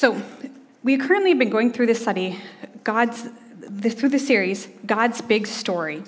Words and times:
So, 0.00 0.22
we 0.82 0.96
currently 0.96 1.28
have 1.28 1.38
been 1.38 1.50
going 1.50 1.74
through 1.74 1.84
this 1.84 2.00
study, 2.00 2.38
God's, 2.84 3.28
through 3.82 4.08
the 4.08 4.18
series, 4.18 4.66
God's 4.86 5.20
Big 5.20 5.46
Story. 5.46 6.02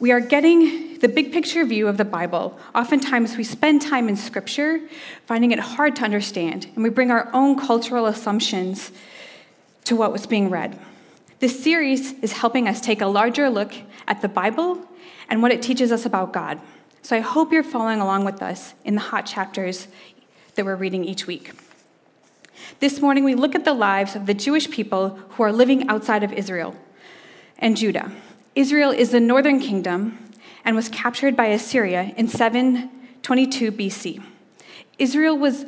We 0.00 0.10
are 0.10 0.18
getting 0.18 0.98
the 0.98 1.06
big 1.06 1.32
picture 1.32 1.64
view 1.64 1.86
of 1.86 1.98
the 1.98 2.04
Bible. 2.04 2.58
Oftentimes, 2.74 3.36
we 3.36 3.44
spend 3.44 3.82
time 3.82 4.08
in 4.08 4.16
Scripture 4.16 4.80
finding 5.24 5.52
it 5.52 5.60
hard 5.60 5.94
to 5.94 6.02
understand, 6.02 6.66
and 6.74 6.82
we 6.82 6.90
bring 6.90 7.12
our 7.12 7.30
own 7.32 7.56
cultural 7.56 8.06
assumptions 8.06 8.90
to 9.84 9.94
what 9.94 10.10
was 10.10 10.26
being 10.26 10.50
read. 10.50 10.80
This 11.38 11.62
series 11.62 12.14
is 12.14 12.32
helping 12.32 12.66
us 12.66 12.80
take 12.80 13.00
a 13.00 13.06
larger 13.06 13.48
look 13.48 13.72
at 14.08 14.20
the 14.20 14.28
Bible 14.28 14.84
and 15.28 15.42
what 15.42 15.52
it 15.52 15.62
teaches 15.62 15.92
us 15.92 16.04
about 16.04 16.32
God. 16.32 16.60
So 17.02 17.14
I 17.14 17.20
hope 17.20 17.52
you're 17.52 17.62
following 17.62 18.00
along 18.00 18.24
with 18.24 18.42
us 18.42 18.74
in 18.84 18.96
the 18.96 19.00
hot 19.00 19.26
chapters 19.26 19.86
that 20.56 20.64
we're 20.64 20.74
reading 20.74 21.04
each 21.04 21.28
week. 21.28 21.52
This 22.80 23.00
morning, 23.00 23.24
we 23.24 23.34
look 23.34 23.54
at 23.54 23.64
the 23.64 23.74
lives 23.74 24.14
of 24.14 24.26
the 24.26 24.34
Jewish 24.34 24.70
people 24.70 25.10
who 25.30 25.42
are 25.42 25.52
living 25.52 25.88
outside 25.88 26.22
of 26.22 26.32
Israel 26.32 26.76
and 27.58 27.76
Judah. 27.76 28.12
Israel 28.54 28.90
is 28.90 29.10
the 29.10 29.20
northern 29.20 29.60
kingdom 29.60 30.30
and 30.64 30.76
was 30.76 30.88
captured 30.88 31.36
by 31.36 31.46
Assyria 31.46 32.12
in 32.16 32.28
722 32.28 33.72
BC. 33.72 34.22
Israel 34.98 35.36
was 35.36 35.64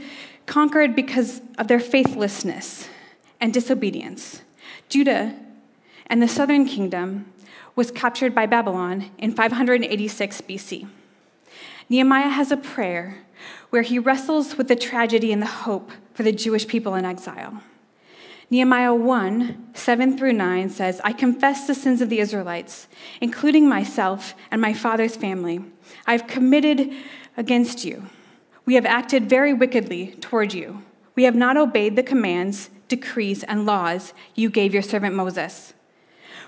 conquered 0.46 0.94
because 0.94 1.40
of 1.58 1.68
their 1.68 1.80
faithlessness 1.80 2.88
and 3.40 3.54
disobedience. 3.54 4.42
Judah 4.88 5.36
and 6.06 6.20
the 6.20 6.28
southern 6.28 6.66
kingdom 6.66 7.32
was 7.76 7.90
captured 7.90 8.34
by 8.34 8.46
Babylon 8.46 9.10
in 9.18 9.32
586 9.32 10.40
BC. 10.42 10.88
Nehemiah 11.90 12.28
has 12.28 12.52
a 12.52 12.56
prayer 12.56 13.18
where 13.70 13.82
he 13.82 13.98
wrestles 13.98 14.56
with 14.56 14.68
the 14.68 14.76
tragedy 14.76 15.32
and 15.32 15.42
the 15.42 15.46
hope 15.46 15.90
for 16.14 16.22
the 16.22 16.32
Jewish 16.32 16.66
people 16.66 16.94
in 16.94 17.04
exile. 17.04 17.62
Nehemiah 18.48 18.94
1 18.94 19.70
7 19.74 20.16
through 20.16 20.32
9 20.32 20.70
says, 20.70 21.00
I 21.02 21.12
confess 21.12 21.66
the 21.66 21.74
sins 21.74 22.00
of 22.00 22.08
the 22.08 22.20
Israelites, 22.20 22.86
including 23.20 23.68
myself 23.68 24.34
and 24.50 24.62
my 24.62 24.72
father's 24.72 25.16
family. 25.16 25.64
I've 26.06 26.26
committed 26.26 26.92
against 27.36 27.84
you. 27.84 28.06
We 28.66 28.74
have 28.74 28.86
acted 28.86 29.28
very 29.28 29.52
wickedly 29.52 30.14
toward 30.20 30.54
you. 30.54 30.82
We 31.16 31.24
have 31.24 31.34
not 31.34 31.56
obeyed 31.56 31.96
the 31.96 32.02
commands, 32.04 32.70
decrees, 32.88 33.42
and 33.44 33.66
laws 33.66 34.12
you 34.36 34.48
gave 34.48 34.72
your 34.72 34.82
servant 34.82 35.16
Moses. 35.16 35.74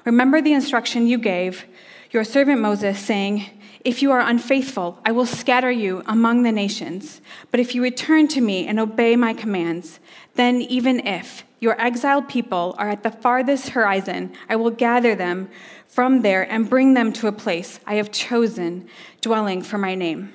Remember 0.05 0.41
the 0.41 0.53
instruction 0.53 1.07
you 1.07 1.19
gave 1.19 1.65
your 2.11 2.25
servant 2.25 2.61
Moses, 2.61 2.99
saying, 2.99 3.62
If 3.85 4.01
you 4.01 4.13
are 4.13 4.21
unfaithful, 4.21 5.01
I 5.05 5.11
will 5.11 5.27
scatter 5.27 5.71
you 5.71 6.03
among 6.07 6.45
the 6.45 6.53
nations. 6.53 7.21
But 7.51 7.59
if 7.59 7.75
you 7.75 7.83
return 7.83 8.29
to 8.29 8.41
me 8.41 8.67
and 8.67 8.79
obey 8.79 9.17
my 9.17 9.35
commands, 9.35 9.99
then 10.35 10.63
even 10.63 11.05
if 11.07 11.45
your 11.59 11.81
exiled 11.81 12.29
people 12.29 12.77
are 12.79 12.89
at 12.89 13.03
the 13.03 13.11
farthest 13.11 13.71
horizon, 13.71 14.35
I 14.49 14.57
will 14.57 14.71
gather 14.71 15.15
them 15.17 15.49
from 15.89 16.23
there 16.23 16.51
and 16.51 16.71
bring 16.71 16.95
them 16.95 17.13
to 17.15 17.27
a 17.27 17.33
place 17.33 17.81
I 17.87 17.95
have 17.95 18.13
chosen, 18.13 18.89
dwelling 19.21 19.63
for 19.63 19.79
my 19.79 19.95
name. 19.97 20.33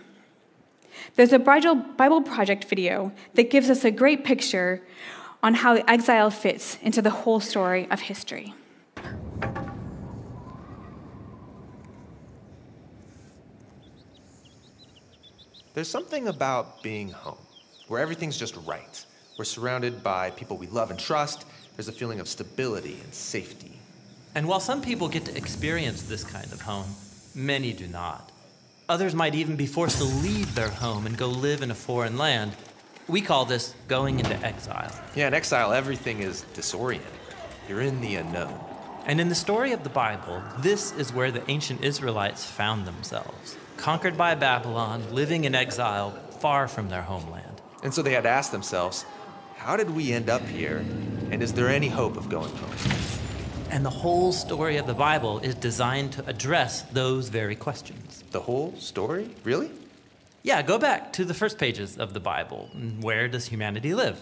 There's 1.15 1.33
a 1.33 1.39
Bible 1.39 2.21
Project 2.21 2.65
video 2.65 3.11
that 3.33 3.49
gives 3.49 3.69
us 3.69 3.85
a 3.85 3.91
great 3.91 4.23
picture 4.23 4.83
on 5.41 5.53
how 5.53 5.75
exile 5.87 6.31
fits 6.31 6.77
into 6.81 7.01
the 7.01 7.09
whole 7.09 7.39
story 7.39 7.87
of 7.89 8.01
history. 8.01 8.53
There's 15.77 15.87
something 15.87 16.27
about 16.27 16.81
being 16.81 17.11
home 17.11 17.37
where 17.87 18.01
everything's 18.01 18.35
just 18.35 18.55
right. 18.65 19.05
We're 19.37 19.45
surrounded 19.45 20.01
by 20.01 20.31
people 20.31 20.57
we 20.57 20.65
love 20.65 20.89
and 20.89 20.99
trust. 20.99 21.45
There's 21.75 21.87
a 21.87 21.91
feeling 21.91 22.19
of 22.19 22.27
stability 22.27 22.97
and 23.03 23.13
safety. 23.13 23.79
And 24.33 24.47
while 24.47 24.59
some 24.59 24.81
people 24.81 25.07
get 25.07 25.25
to 25.25 25.37
experience 25.37 26.01
this 26.01 26.23
kind 26.23 26.51
of 26.51 26.61
home, 26.61 26.87
many 27.35 27.73
do 27.73 27.85
not. 27.85 28.31
Others 28.89 29.13
might 29.13 29.35
even 29.35 29.55
be 29.55 29.67
forced 29.67 29.99
to 29.99 30.03
leave 30.05 30.55
their 30.55 30.71
home 30.71 31.05
and 31.05 31.15
go 31.15 31.27
live 31.27 31.61
in 31.61 31.69
a 31.69 31.75
foreign 31.75 32.17
land. 32.17 32.53
We 33.07 33.21
call 33.21 33.45
this 33.45 33.75
going 33.87 34.17
into 34.17 34.35
exile. 34.43 34.91
Yeah, 35.13 35.27
in 35.27 35.35
exile, 35.35 35.73
everything 35.73 36.23
is 36.23 36.43
disorienting. 36.55 37.03
You're 37.69 37.81
in 37.81 38.01
the 38.01 38.15
unknown. 38.15 38.59
And 39.05 39.21
in 39.21 39.29
the 39.29 39.35
story 39.35 39.73
of 39.73 39.83
the 39.83 39.89
Bible, 39.89 40.41
this 40.57 40.91
is 40.93 41.13
where 41.13 41.29
the 41.31 41.47
ancient 41.51 41.83
Israelites 41.83 42.43
found 42.43 42.87
themselves 42.87 43.57
conquered 43.77 44.17
by 44.17 44.35
Babylon, 44.35 45.03
living 45.13 45.45
in 45.45 45.55
exile 45.55 46.11
far 46.39 46.67
from 46.67 46.89
their 46.89 47.03
homeland. 47.03 47.61
And 47.83 47.93
so 47.93 48.01
they 48.01 48.13
had 48.13 48.25
asked 48.25 48.51
themselves, 48.51 49.05
how 49.55 49.77
did 49.77 49.89
we 49.89 50.11
end 50.11 50.29
up 50.29 50.41
here? 50.41 50.77
And 51.31 51.41
is 51.41 51.53
there 51.53 51.69
any 51.69 51.87
hope 51.87 52.17
of 52.17 52.29
going 52.29 52.53
home? 52.55 52.71
And 53.69 53.85
the 53.85 53.89
whole 53.89 54.31
story 54.31 54.77
of 54.77 54.87
the 54.87 54.93
Bible 54.93 55.39
is 55.39 55.55
designed 55.55 56.13
to 56.13 56.25
address 56.25 56.83
those 56.83 57.29
very 57.29 57.55
questions. 57.55 58.23
The 58.31 58.39
whole 58.39 58.73
story? 58.77 59.29
Really? 59.43 59.71
Yeah, 60.43 60.61
go 60.61 60.77
back 60.77 61.11
to 61.13 61.25
the 61.25 61.33
first 61.33 61.57
pages 61.57 61.97
of 61.97 62.13
the 62.13 62.19
Bible. 62.19 62.69
Where 63.01 63.27
does 63.27 63.47
humanity 63.47 63.93
live? 63.93 64.21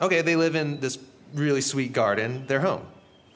Okay, 0.00 0.22
they 0.22 0.36
live 0.36 0.54
in 0.54 0.80
this 0.80 0.98
really 1.34 1.60
sweet 1.60 1.92
garden, 1.92 2.46
their 2.46 2.60
home. 2.60 2.86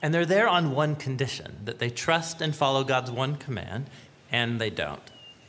And 0.01 0.15
they're 0.15 0.27
there 0.27 0.49
on 0.49 0.71
one 0.71 0.95
condition 0.95 1.59
that 1.65 1.81
they 1.81 1.91
trust 1.91 2.41
and 2.41 2.55
follow 2.55 2.85
God's 2.85 3.11
one 3.11 3.35
command, 3.35 3.91
and 4.31 4.61
they 4.61 4.71
don't. 4.71 5.03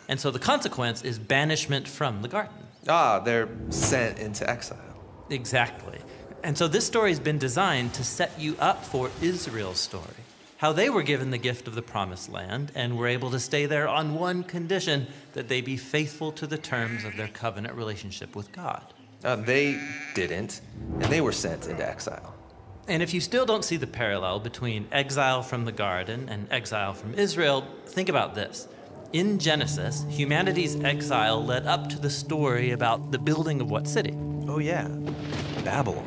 And 0.09 0.19
so 0.19 0.31
the 0.31 0.39
consequence 0.39 1.03
is 1.03 1.19
banishment 1.19 1.87
from 1.87 2.23
the 2.23 2.27
garden. 2.27 2.55
Ah, 2.87 3.19
they're 3.19 3.47
sent 3.69 4.17
into 4.17 4.49
exile. 4.49 4.77
Exactly. 5.29 5.99
And 6.43 6.57
so 6.57 6.67
this 6.67 6.85
story 6.85 7.11
has 7.11 7.19
been 7.19 7.37
designed 7.37 7.93
to 7.93 8.03
set 8.03 8.31
you 8.39 8.55
up 8.59 8.83
for 8.83 9.11
Israel's 9.21 9.79
story. 9.79 10.23
How 10.57 10.73
they 10.73 10.89
were 10.89 11.03
given 11.03 11.29
the 11.29 11.37
gift 11.37 11.67
of 11.67 11.75
the 11.75 11.83
promised 11.83 12.29
land 12.29 12.71
and 12.73 12.97
were 12.97 13.07
able 13.07 13.29
to 13.31 13.39
stay 13.39 13.67
there 13.67 13.87
on 13.87 14.15
one 14.15 14.43
condition 14.43 15.07
that 15.33 15.47
they 15.47 15.61
be 15.61 15.77
faithful 15.77 16.31
to 16.33 16.47
the 16.47 16.57
terms 16.57 17.05
of 17.05 17.15
their 17.15 17.27
covenant 17.27 17.75
relationship 17.75 18.35
with 18.35 18.51
God. 18.51 18.83
Uh, 19.23 19.35
they 19.35 19.79
didn't, 20.15 20.61
and 20.99 21.03
they 21.03 21.21
were 21.21 21.31
sent 21.31 21.67
into 21.67 21.87
exile. 21.87 22.33
And 22.87 23.03
if 23.03 23.13
you 23.13 23.21
still 23.21 23.45
don't 23.45 23.63
see 23.63 23.77
the 23.77 23.87
parallel 23.87 24.39
between 24.39 24.87
exile 24.91 25.43
from 25.43 25.65
the 25.65 25.71
garden 25.71 26.27
and 26.29 26.47
exile 26.51 26.93
from 26.93 27.13
Israel, 27.13 27.63
think 27.85 28.09
about 28.09 28.33
this. 28.33 28.67
In 29.11 29.39
Genesis, 29.39 30.05
humanity's 30.07 30.79
exile 30.83 31.43
led 31.43 31.65
up 31.65 31.89
to 31.89 31.97
the 31.97 32.11
story 32.11 32.69
about 32.69 33.11
the 33.11 33.17
building 33.17 33.59
of 33.59 33.71
what 33.71 33.87
city? 33.87 34.15
Oh, 34.47 34.59
yeah, 34.59 34.87
Babylon. 35.63 36.05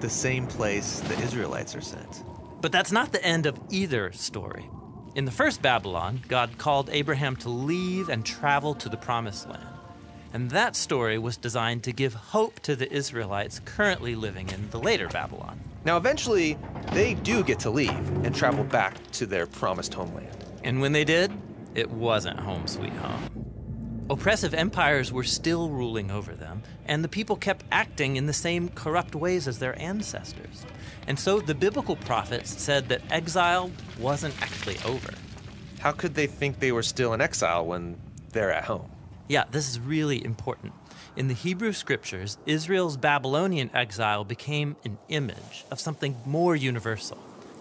The 0.00 0.08
same 0.08 0.46
place 0.46 1.00
the 1.00 1.20
Israelites 1.20 1.76
are 1.76 1.82
sent. 1.82 2.24
But 2.62 2.72
that's 2.72 2.90
not 2.90 3.12
the 3.12 3.22
end 3.22 3.44
of 3.44 3.60
either 3.68 4.12
story. 4.12 4.70
In 5.14 5.26
the 5.26 5.30
first 5.30 5.60
Babylon, 5.60 6.22
God 6.26 6.56
called 6.56 6.88
Abraham 6.90 7.36
to 7.36 7.50
leave 7.50 8.08
and 8.08 8.24
travel 8.24 8.74
to 8.76 8.88
the 8.88 8.96
promised 8.96 9.46
land. 9.46 9.68
And 10.32 10.50
that 10.52 10.76
story 10.76 11.18
was 11.18 11.36
designed 11.36 11.82
to 11.84 11.92
give 11.92 12.14
hope 12.14 12.60
to 12.60 12.74
the 12.74 12.90
Israelites 12.90 13.60
currently 13.62 14.14
living 14.14 14.48
in 14.48 14.70
the 14.70 14.80
later 14.80 15.08
Babylon. 15.08 15.60
Now, 15.84 15.98
eventually, 15.98 16.56
they 16.92 17.12
do 17.12 17.44
get 17.44 17.58
to 17.60 17.70
leave 17.70 18.24
and 18.24 18.34
travel 18.34 18.64
back 18.64 18.96
to 19.12 19.26
their 19.26 19.46
promised 19.46 19.92
homeland. 19.92 20.30
And 20.64 20.80
when 20.80 20.92
they 20.92 21.04
did, 21.04 21.30
it 21.74 21.90
wasn't 21.90 22.38
home 22.40 22.66
sweet 22.66 22.92
home. 22.92 23.44
Oppressive 24.10 24.52
empires 24.52 25.12
were 25.12 25.24
still 25.24 25.70
ruling 25.70 26.10
over 26.10 26.34
them, 26.34 26.62
and 26.84 27.02
the 27.02 27.08
people 27.08 27.36
kept 27.36 27.64
acting 27.72 28.16
in 28.16 28.26
the 28.26 28.32
same 28.34 28.68
corrupt 28.68 29.14
ways 29.14 29.48
as 29.48 29.58
their 29.58 29.78
ancestors. 29.80 30.66
And 31.06 31.18
so 31.18 31.40
the 31.40 31.54
biblical 31.54 31.96
prophets 31.96 32.60
said 32.62 32.88
that 32.90 33.02
exile 33.10 33.70
wasn't 33.98 34.40
actually 34.42 34.76
over. 34.84 35.12
How 35.80 35.92
could 35.92 36.14
they 36.14 36.26
think 36.26 36.60
they 36.60 36.72
were 36.72 36.82
still 36.82 37.14
in 37.14 37.20
exile 37.20 37.64
when 37.64 37.98
they're 38.32 38.52
at 38.52 38.64
home? 38.64 38.90
Yeah, 39.26 39.44
this 39.50 39.68
is 39.68 39.80
really 39.80 40.22
important. 40.22 40.74
In 41.16 41.28
the 41.28 41.34
Hebrew 41.34 41.72
scriptures, 41.72 42.36
Israel's 42.44 42.96
Babylonian 42.96 43.70
exile 43.72 44.24
became 44.24 44.76
an 44.84 44.98
image 45.08 45.64
of 45.70 45.80
something 45.80 46.16
more 46.26 46.54
universal. 46.54 47.18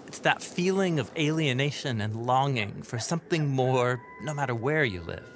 It's 0.07 0.19
that 0.19 0.43
feeling 0.43 0.99
of 0.99 1.09
alienation 1.17 2.01
and 2.01 2.25
longing 2.25 2.81
for 2.83 2.99
something 2.99 3.47
more, 3.47 4.01
no 4.23 4.33
matter 4.33 4.55
where 4.55 4.83
you 4.83 5.01
live. 5.01 5.27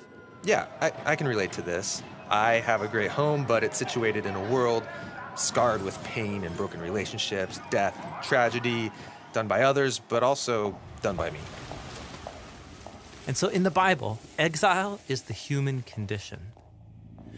Yeah, 0.44 0.68
I, 0.82 0.92
I 1.06 1.16
can 1.16 1.28
relate 1.28 1.52
to 1.54 1.62
this. 1.62 2.02
I 2.30 2.54
have 2.56 2.82
a 2.82 2.88
great 2.88 3.12
home, 3.12 3.46
but 3.46 3.64
it's 3.64 3.78
situated 3.78 4.26
in 4.26 4.36
a 4.36 4.44
world 4.50 4.84
scarred 5.36 5.84
with 5.84 6.02
pain 6.04 6.44
and 6.44 6.56
broken 6.58 6.82
relationships, 6.82 7.60
death, 7.70 8.00
and 8.02 8.24
tragedy, 8.24 8.92
done 9.34 9.48
by 9.48 9.64
others, 9.64 10.00
but 10.00 10.24
also 10.24 10.78
done 11.02 11.16
by 11.16 11.30
me. 11.30 11.40
And 13.28 13.36
so 13.36 13.50
in 13.50 13.64
the 13.64 13.72
Bible, 13.72 14.20
exile 14.40 15.00
is 15.08 15.24
the 15.24 15.34
human 15.34 15.82
condition. 15.82 16.40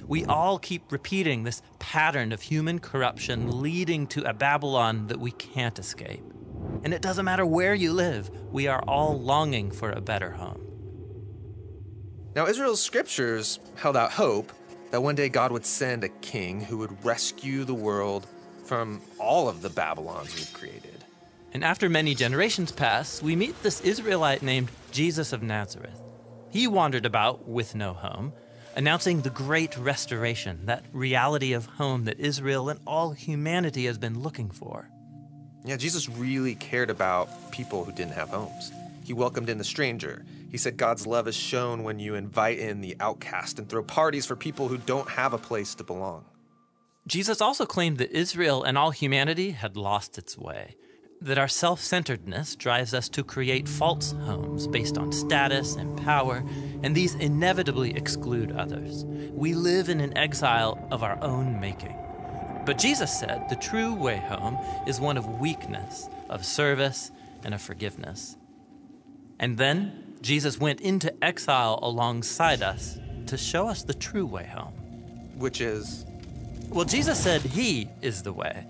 We 0.08 0.24
all 0.26 0.60
keep 0.60 0.92
repeating 0.92 1.44
this 1.44 1.62
pattern 1.78 2.32
of 2.32 2.42
human 2.42 2.80
corruption 2.80 3.62
leading 3.62 4.08
to 4.08 4.24
a 4.24 4.34
Babylon 4.34 5.08
that 5.08 5.20
we 5.20 5.32
can't 5.32 5.78
escape. 5.78 6.24
And 6.84 6.94
it 6.94 7.02
doesn't 7.02 7.26
matter 7.26 7.46
where 7.46 7.74
you 7.74 7.94
live, 7.94 8.30
we 8.52 8.68
are 8.68 8.84
all 8.88 9.20
longing 9.20 9.72
for 9.72 9.92
a 9.92 10.02
better 10.02 10.32
home. 10.32 10.79
Now, 12.40 12.48
Israel's 12.48 12.82
scriptures 12.82 13.60
held 13.76 13.98
out 13.98 14.14
hope 14.14 14.54
that 14.92 15.04
one 15.04 15.16
day 15.16 15.28
God 15.28 15.52
would 15.52 15.66
send 15.66 16.06
a 16.06 16.10
king 16.22 16.62
who 16.62 16.78
would 16.78 17.04
rescue 17.04 17.66
the 17.66 17.74
world 17.74 18.28
from 18.64 19.02
all 19.20 19.50
of 19.50 19.62
the 19.62 19.70
Babylons 19.70 20.34
we've 20.34 20.54
created. 20.54 21.04
And 21.52 21.66
after 21.66 21.90
many 21.90 22.16
generations 22.16 22.72
pass, 22.72 23.22
we 23.22 23.36
meet 23.36 23.62
this 23.62 23.82
Israelite 23.82 24.42
named 24.42 24.72
Jesus 24.94 25.34
of 25.34 25.44
Nazareth. 25.44 26.02
He 26.50 26.66
wandered 26.66 27.06
about 27.06 27.46
with 27.46 27.76
no 27.76 27.92
home, 27.92 28.32
announcing 28.78 29.20
the 29.20 29.32
great 29.32 29.78
restoration, 29.78 30.66
that 30.66 30.86
reality 30.94 31.52
of 31.52 31.66
home 31.66 32.06
that 32.06 32.22
Israel 32.22 32.70
and 32.70 32.80
all 32.88 33.12
humanity 33.12 33.86
has 33.86 33.98
been 33.98 34.18
looking 34.24 34.50
for. 34.50 34.90
Yeah, 35.66 35.76
Jesus 35.76 36.08
really 36.08 36.56
cared 36.56 36.90
about 36.90 37.52
people 37.52 37.84
who 37.84 37.92
didn't 37.92 38.14
have 38.14 38.30
homes. 38.30 38.72
He 39.10 39.14
welcomed 39.14 39.50
in 39.50 39.58
the 39.58 39.64
stranger. 39.64 40.24
He 40.52 40.58
said 40.60 40.78
God's 40.78 41.08
love 41.08 41.28
is 41.28 41.36
shown 41.36 41.82
when 41.82 41.98
you 41.98 42.14
invite 42.14 42.60
in 42.60 42.80
the 42.80 42.96
outcast 43.00 43.58
and 43.58 43.68
throw 43.68 43.82
parties 43.82 44.28
for 44.28 44.36
people 44.36 44.68
who 44.68 44.78
don't 44.78 45.10
have 45.10 45.34
a 45.34 45.40
place 45.40 45.74
to 45.74 45.84
belong. 45.84 46.26
Jesus 47.08 47.42
also 47.42 47.66
claimed 47.66 47.98
that 47.98 48.16
Israel 48.16 48.64
and 48.64 48.78
all 48.78 48.92
humanity 48.92 49.50
had 49.50 49.76
lost 49.76 50.20
its 50.20 50.38
way, 50.38 50.76
that 51.22 51.40
our 51.40 51.48
self 51.48 51.82
centeredness 51.82 52.56
drives 52.56 52.94
us 52.94 53.10
to 53.10 53.24
create 53.24 53.68
false 53.68 54.12
homes 54.12 54.68
based 54.68 55.00
on 55.00 55.12
status 55.12 55.76
and 55.76 55.98
power, 56.04 56.44
and 56.84 56.94
these 56.94 57.16
inevitably 57.16 57.96
exclude 57.96 58.52
others. 58.52 59.06
We 59.32 59.56
live 59.56 59.90
in 59.90 60.02
an 60.02 60.16
exile 60.16 60.88
of 60.92 61.02
our 61.02 61.18
own 61.24 61.60
making. 61.60 61.98
But 62.64 62.78
Jesus 62.78 63.20
said 63.20 63.50
the 63.50 63.56
true 63.56 63.96
way 63.96 64.18
home 64.18 64.60
is 64.86 65.02
one 65.02 65.18
of 65.18 65.40
weakness, 65.40 66.08
of 66.30 66.46
service, 66.46 67.10
and 67.44 67.56
of 67.56 67.62
forgiveness. 67.64 68.36
And 69.40 69.58
then 69.58 70.16
Jesus 70.22 70.60
went 70.60 70.82
into 70.82 71.14
exile 71.24 71.80
alongside 71.82 72.62
us 72.62 73.00
to 73.28 73.38
show 73.38 73.68
us 73.68 73.84
the 73.84 73.94
true 73.94 74.26
way 74.26 74.46
home. 74.46 74.74
Which 75.38 75.62
is 75.62 76.06
Well, 76.70 76.86
Jesus 76.86 77.20
said 77.20 77.42
He 77.42 77.90
is 78.02 78.24
the 78.24 78.34
way. 78.34 78.66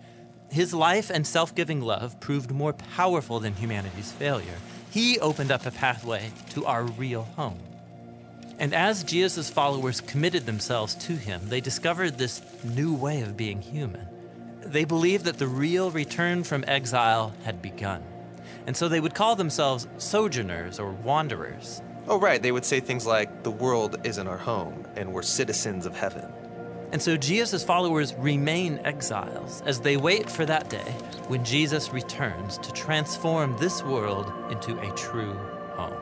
His 0.52 0.74
life 0.74 1.10
and 1.10 1.26
self 1.26 1.54
giving 1.56 1.82
love 1.82 2.20
proved 2.20 2.52
more 2.52 2.74
powerful 2.74 3.40
than 3.40 3.54
humanity's 3.54 4.12
failure. 4.12 4.58
He 4.92 5.20
opened 5.20 5.52
up 5.52 5.66
a 5.66 5.72
pathway 5.72 6.32
to 6.52 6.66
our 6.66 6.84
real 6.84 7.24
home. 7.36 7.60
And 8.58 8.74
as 8.74 9.04
Jesus' 9.04 9.50
followers 9.50 10.02
committed 10.02 10.46
themselves 10.46 10.96
to 10.96 11.14
Him, 11.14 11.42
they 11.46 11.62
discovered 11.62 12.18
this 12.18 12.42
new 12.64 12.94
way 12.94 13.22
of 13.22 13.38
being 13.38 13.62
human. 13.62 14.06
They 14.62 14.84
believed 14.84 15.26
that 15.26 15.38
the 15.38 15.48
real 15.48 15.92
return 15.92 16.44
from 16.44 16.66
exile 16.68 17.34
had 17.44 17.62
begun. 17.62 18.04
And 18.70 18.78
so 18.78 18.88
they 18.88 19.00
would 19.00 19.16
call 19.16 19.36
themselves 19.36 19.88
sojourners 19.98 20.78
or 20.78 20.92
wanderers. 20.92 21.82
Oh, 22.08 22.20
right. 22.20 22.40
They 22.40 22.52
would 22.52 22.64
say 22.64 22.80
things 22.80 23.04
like, 23.04 23.42
the 23.42 23.50
world 23.50 24.00
isn't 24.04 24.28
our 24.28 24.38
home, 24.38 24.86
and 24.96 25.12
we're 25.12 25.24
citizens 25.24 25.88
of 25.88 25.96
heaven. 25.96 26.32
And 26.92 27.02
so 27.02 27.18
Jesus' 27.18 27.64
followers 27.64 28.14
remain 28.14 28.80
exiles 28.84 29.64
as 29.66 29.80
they 29.80 29.98
wait 29.98 30.30
for 30.30 30.46
that 30.46 30.70
day 30.70 30.94
when 31.30 31.44
Jesus 31.44 31.92
returns 31.92 32.60
to 32.60 32.72
transform 32.74 33.58
this 33.58 33.82
world 33.82 34.32
into 34.52 34.80
a 34.80 34.94
true 34.94 35.34
home. 35.74 35.98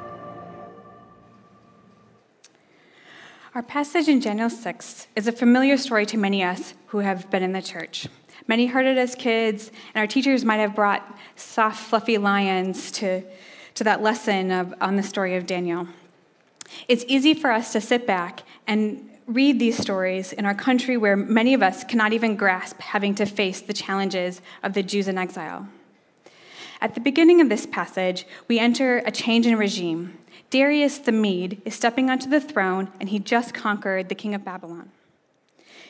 Our 3.55 3.63
passage 3.63 4.09
in 4.09 4.19
Daniel 4.19 4.49
6 4.49 5.07
is 5.15 5.25
a 5.25 5.31
familiar 5.31 5.77
story 5.77 6.05
to 6.07 6.17
many 6.17 6.43
of 6.43 6.49
us 6.49 6.73
who 6.87 6.97
have 6.97 7.29
been 7.29 7.43
in 7.43 7.53
the 7.53 7.61
church. 7.61 8.09
Many 8.47 8.67
heard 8.67 8.85
it 8.85 8.97
as 8.97 9.13
kids, 9.15 9.71
and 9.94 10.01
our 10.01 10.07
teachers 10.07 10.45
might 10.45 10.57
have 10.57 10.73
brought 10.73 11.17
soft, 11.35 11.79
fluffy 11.79 12.17
lions 12.17 12.91
to, 12.94 13.23
to 13.75 13.83
that 13.83 14.01
lesson 14.01 14.51
of, 14.51 14.73
on 14.79 14.95
the 14.95 15.03
story 15.03 15.35
of 15.35 15.45
Daniel. 15.45 15.88
It's 16.88 17.03
easy 17.07 17.33
for 17.33 17.51
us 17.51 17.73
to 17.73 17.81
sit 17.81 18.07
back 18.07 18.44
and 18.65 19.09
read 19.25 19.59
these 19.59 19.77
stories 19.77 20.31
in 20.31 20.45
our 20.45 20.55
country 20.55 20.95
where 20.95 21.17
many 21.17 21.53
of 21.53 21.61
us 21.61 21.83
cannot 21.83 22.13
even 22.13 22.38
grasp 22.38 22.79
having 22.79 23.13
to 23.15 23.25
face 23.25 23.59
the 23.59 23.73
challenges 23.73 24.41
of 24.63 24.73
the 24.73 24.83
Jews 24.83 25.09
in 25.09 25.17
exile. 25.17 25.67
At 26.79 26.93
the 26.93 27.01
beginning 27.01 27.41
of 27.41 27.50
this 27.50 27.65
passage, 27.65 28.25
we 28.47 28.59
enter 28.59 29.00
a 29.00 29.11
change 29.11 29.45
in 29.45 29.57
regime. 29.57 30.17
Darius 30.50 31.00
the 31.00 31.11
Mede 31.11 31.61
is 31.65 31.75
stepping 31.75 32.09
onto 32.09 32.29
the 32.29 32.39
throne, 32.39 32.89
and 33.00 33.09
he 33.09 33.19
just 33.19 33.53
conquered 33.53 34.07
the 34.07 34.15
king 34.15 34.33
of 34.33 34.45
Babylon. 34.45 34.91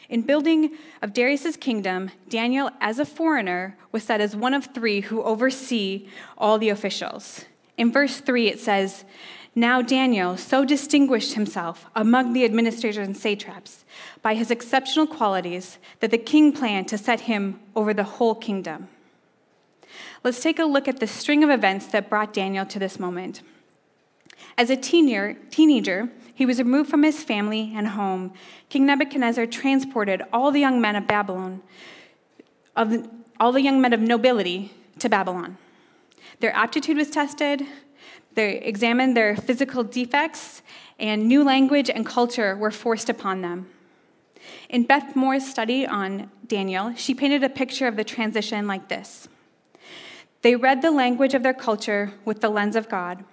In 0.10 0.22
building 0.22 0.72
of 1.02 1.14
Darius's 1.14 1.58
kingdom, 1.58 2.12
Daniel, 2.30 2.72
as 2.80 2.98
a 2.98 3.06
foreigner, 3.06 3.78
was 3.92 4.04
set 4.04 4.22
as 4.22 4.36
one 4.36 4.54
of 4.54 4.68
three 4.74 5.02
who 5.02 5.22
oversee 5.22 6.08
all 6.38 6.58
the 6.58 6.70
officials. 6.70 7.46
In 7.78 7.92
verse 7.92 8.20
3, 8.20 8.48
it 8.48 8.60
says, 8.60 9.04
Now 9.54 9.82
Daniel 9.82 10.38
so 10.38 10.64
distinguished 10.64 11.34
himself 11.34 11.86
among 11.96 12.34
the 12.34 12.46
administrators 12.46 13.06
and 13.06 13.18
satraps 13.18 13.84
by 14.22 14.34
his 14.34 14.50
exceptional 14.50 15.08
qualities 15.08 15.78
that 16.00 16.12
the 16.12 16.18
king 16.18 16.54
planned 16.54 16.88
to 16.88 16.98
set 16.98 17.22
him 17.22 17.60
over 17.76 17.94
the 17.94 18.04
whole 18.04 18.34
kingdom. 18.34 18.88
Let's 20.24 20.42
take 20.42 20.60
a 20.60 20.66
look 20.66 20.88
at 20.88 21.00
the 21.00 21.08
string 21.08 21.44
of 21.44 21.50
events 21.50 21.88
that 21.88 22.10
brought 22.10 22.34
Daniel 22.34 22.66
to 22.66 22.80
this 22.80 23.00
moment. 23.00 23.42
As 24.58 24.70
a 24.70 24.76
teenager, 24.76 25.38
teenager, 25.52 26.10
he 26.38 26.46
was 26.46 26.60
removed 26.60 26.88
from 26.88 27.02
his 27.02 27.24
family 27.24 27.74
and 27.76 27.88
home. 27.88 28.32
King 28.70 28.86
Nebuchadnezzar 28.86 29.48
transported 29.48 30.22
all 30.32 30.52
the 30.52 30.60
young 30.60 30.80
men 30.80 30.96
of 30.96 31.08
Babylon, 31.08 31.64
of 32.76 33.10
all 33.40 33.52
the 33.52 33.64
young 33.64 33.82
men 33.82 33.92
of 33.92 34.00
nobility, 34.00 34.72
to 35.00 35.10
Babylon. 35.10 35.58
Their 36.40 36.54
aptitude 36.54 36.96
was 36.96 37.10
tested. 37.10 37.66
They 38.36 38.60
examined 38.60 39.18
their 39.18 39.36
physical 39.36 39.84
defects, 39.84 40.62
and 41.00 41.28
new 41.28 41.44
language 41.44 41.90
and 41.90 42.06
culture 42.06 42.56
were 42.56 42.70
forced 42.70 43.10
upon 43.10 43.42
them. 43.42 43.68
In 44.70 44.84
Beth 44.84 45.16
Moore's 45.16 45.44
study 45.44 45.88
on 45.88 46.30
Daniel, 46.46 46.94
she 46.94 47.16
painted 47.16 47.44
a 47.44 47.50
picture 47.50 47.88
of 47.88 47.96
the 47.96 48.04
transition 48.04 48.68
like 48.68 48.90
this 48.90 49.28
They 50.44 50.56
read 50.56 50.84
the 50.84 50.92
language 50.92 51.34
of 51.34 51.42
their 51.42 51.56
culture 51.56 52.14
with 52.26 52.42
the 52.42 52.50
lens 52.50 52.76
of 52.76 52.88
God. 52.88 53.26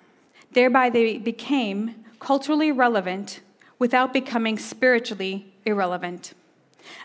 Thereby, 0.52 0.88
they 0.88 1.18
became 1.18 1.96
culturally 2.18 2.72
relevant 2.72 3.40
without 3.78 4.12
becoming 4.12 4.58
spiritually 4.58 5.52
irrelevant. 5.64 6.34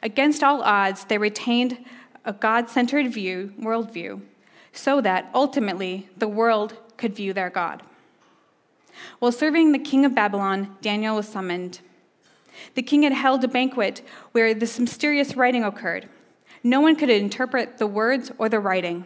Against 0.03 0.43
all 0.43 0.61
odds, 0.61 1.05
they 1.05 1.17
retained 1.17 1.83
a 2.25 2.33
God 2.33 2.69
centered 2.69 3.11
view, 3.11 3.53
worldview, 3.59 4.21
so 4.71 5.01
that 5.01 5.29
ultimately 5.33 6.09
the 6.17 6.27
world 6.27 6.75
could 6.97 7.15
view 7.15 7.33
their 7.33 7.49
God. 7.49 7.83
While 9.19 9.31
serving 9.31 9.71
the 9.71 9.79
king 9.79 10.05
of 10.05 10.13
Babylon, 10.13 10.75
Daniel 10.81 11.15
was 11.15 11.27
summoned. 11.27 11.79
The 12.75 12.83
king 12.83 13.03
had 13.03 13.13
held 13.13 13.43
a 13.43 13.47
banquet 13.47 14.01
where 14.33 14.53
this 14.53 14.79
mysterious 14.79 15.35
writing 15.35 15.63
occurred. 15.63 16.09
No 16.63 16.81
one 16.81 16.95
could 16.95 17.09
interpret 17.09 17.77
the 17.77 17.87
words 17.87 18.31
or 18.37 18.49
the 18.49 18.59
writing. 18.59 19.05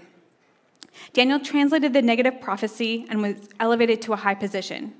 Daniel 1.14 1.40
translated 1.40 1.94
the 1.94 2.02
negative 2.02 2.42
prophecy 2.42 3.06
and 3.10 3.22
was 3.22 3.50
elevated 3.60 4.02
to 4.04 4.14
a 4.14 4.18
high 4.18 4.36
position. 4.36 4.94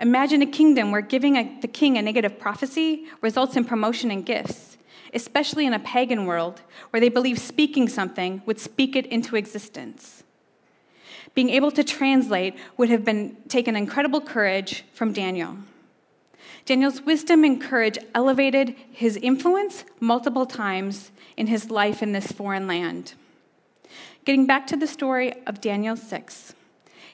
Imagine 0.00 0.42
a 0.42 0.46
kingdom 0.46 0.92
where 0.92 1.00
giving 1.00 1.36
a, 1.36 1.58
the 1.60 1.68
king 1.68 1.98
a 1.98 2.02
negative 2.02 2.38
prophecy 2.38 3.06
results 3.20 3.56
in 3.56 3.64
promotion 3.64 4.10
and 4.10 4.24
gifts, 4.24 4.78
especially 5.12 5.66
in 5.66 5.74
a 5.74 5.78
pagan 5.80 6.26
world 6.26 6.62
where 6.90 7.00
they 7.00 7.08
believe 7.08 7.38
speaking 7.38 7.88
something 7.88 8.42
would 8.46 8.60
speak 8.60 8.94
it 8.94 9.06
into 9.06 9.34
existence. 9.34 10.22
Being 11.34 11.50
able 11.50 11.70
to 11.72 11.84
translate 11.84 12.54
would 12.76 12.90
have 12.90 13.04
been 13.04 13.36
taken 13.48 13.76
incredible 13.76 14.20
courage 14.20 14.84
from 14.92 15.12
Daniel. 15.12 15.56
Daniel's 16.64 17.00
wisdom 17.02 17.44
and 17.44 17.60
courage 17.60 17.98
elevated 18.14 18.74
his 18.90 19.16
influence 19.16 19.84
multiple 20.00 20.46
times 20.46 21.10
in 21.36 21.46
his 21.46 21.70
life 21.70 22.02
in 22.02 22.12
this 22.12 22.30
foreign 22.30 22.66
land. 22.66 23.14
Getting 24.24 24.46
back 24.46 24.66
to 24.68 24.76
the 24.76 24.86
story 24.86 25.32
of 25.46 25.60
Daniel 25.60 25.96
6. 25.96 26.54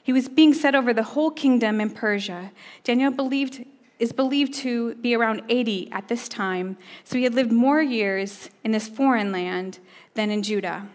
He 0.05 0.13
was 0.13 0.29
being 0.29 0.53
set 0.53 0.75
over 0.75 0.93
the 0.93 1.01
whole 1.01 1.31
kingdom 1.31 1.81
in 1.81 1.89
Persia. 1.89 2.51
Daniel 2.83 3.09
believed, 3.09 3.65
is 3.97 4.11
believed 4.11 4.53
to 4.53 4.93
be 4.93 5.15
around 5.15 5.41
80 5.49 5.91
at 5.91 6.09
this 6.09 6.29
time, 6.29 6.77
so 7.03 7.17
he 7.17 7.23
had 7.23 7.33
lived 7.33 7.51
more 7.51 7.81
years 7.81 8.51
in 8.63 8.71
this 8.71 8.87
foreign 8.87 9.31
land 9.31 9.79
than 10.13 10.29
in 10.29 10.43
Judah. 10.43 10.87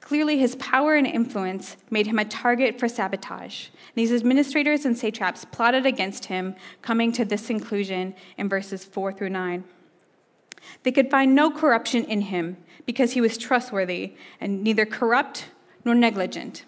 Clearly, 0.00 0.38
his 0.38 0.54
power 0.54 0.94
and 0.94 1.08
influence 1.08 1.76
made 1.90 2.06
him 2.06 2.20
a 2.20 2.24
target 2.24 2.78
for 2.78 2.86
sabotage. 2.86 3.66
These 3.96 4.12
administrators 4.12 4.84
and 4.84 4.96
satraps 4.96 5.44
plotted 5.44 5.84
against 5.84 6.26
him, 6.26 6.54
coming 6.82 7.10
to 7.14 7.24
this 7.24 7.48
conclusion 7.48 8.14
in 8.38 8.48
verses 8.48 8.84
4 8.84 9.12
through 9.12 9.30
9. 9.30 9.64
They 10.84 10.92
could 10.92 11.10
find 11.10 11.34
no 11.34 11.50
corruption 11.50 12.04
in 12.04 12.20
him 12.20 12.58
because 12.86 13.14
he 13.14 13.20
was 13.20 13.36
trustworthy 13.36 14.14
and 14.40 14.62
neither 14.62 14.86
corrupt 14.86 15.46
nor 15.84 15.96
negligent. 15.96 16.64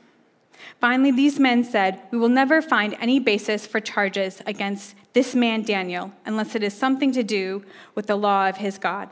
Finally, 0.80 1.12
these 1.12 1.38
men 1.38 1.64
said, 1.64 2.02
We 2.10 2.18
will 2.18 2.28
never 2.28 2.60
find 2.60 2.96
any 3.00 3.18
basis 3.18 3.66
for 3.66 3.80
charges 3.80 4.42
against 4.46 4.94
this 5.12 5.34
man 5.34 5.62
Daniel 5.62 6.12
unless 6.26 6.54
it 6.54 6.62
is 6.62 6.74
something 6.74 7.12
to 7.12 7.22
do 7.22 7.64
with 7.94 8.06
the 8.06 8.16
law 8.16 8.48
of 8.48 8.58
his 8.58 8.78
God. 8.78 9.10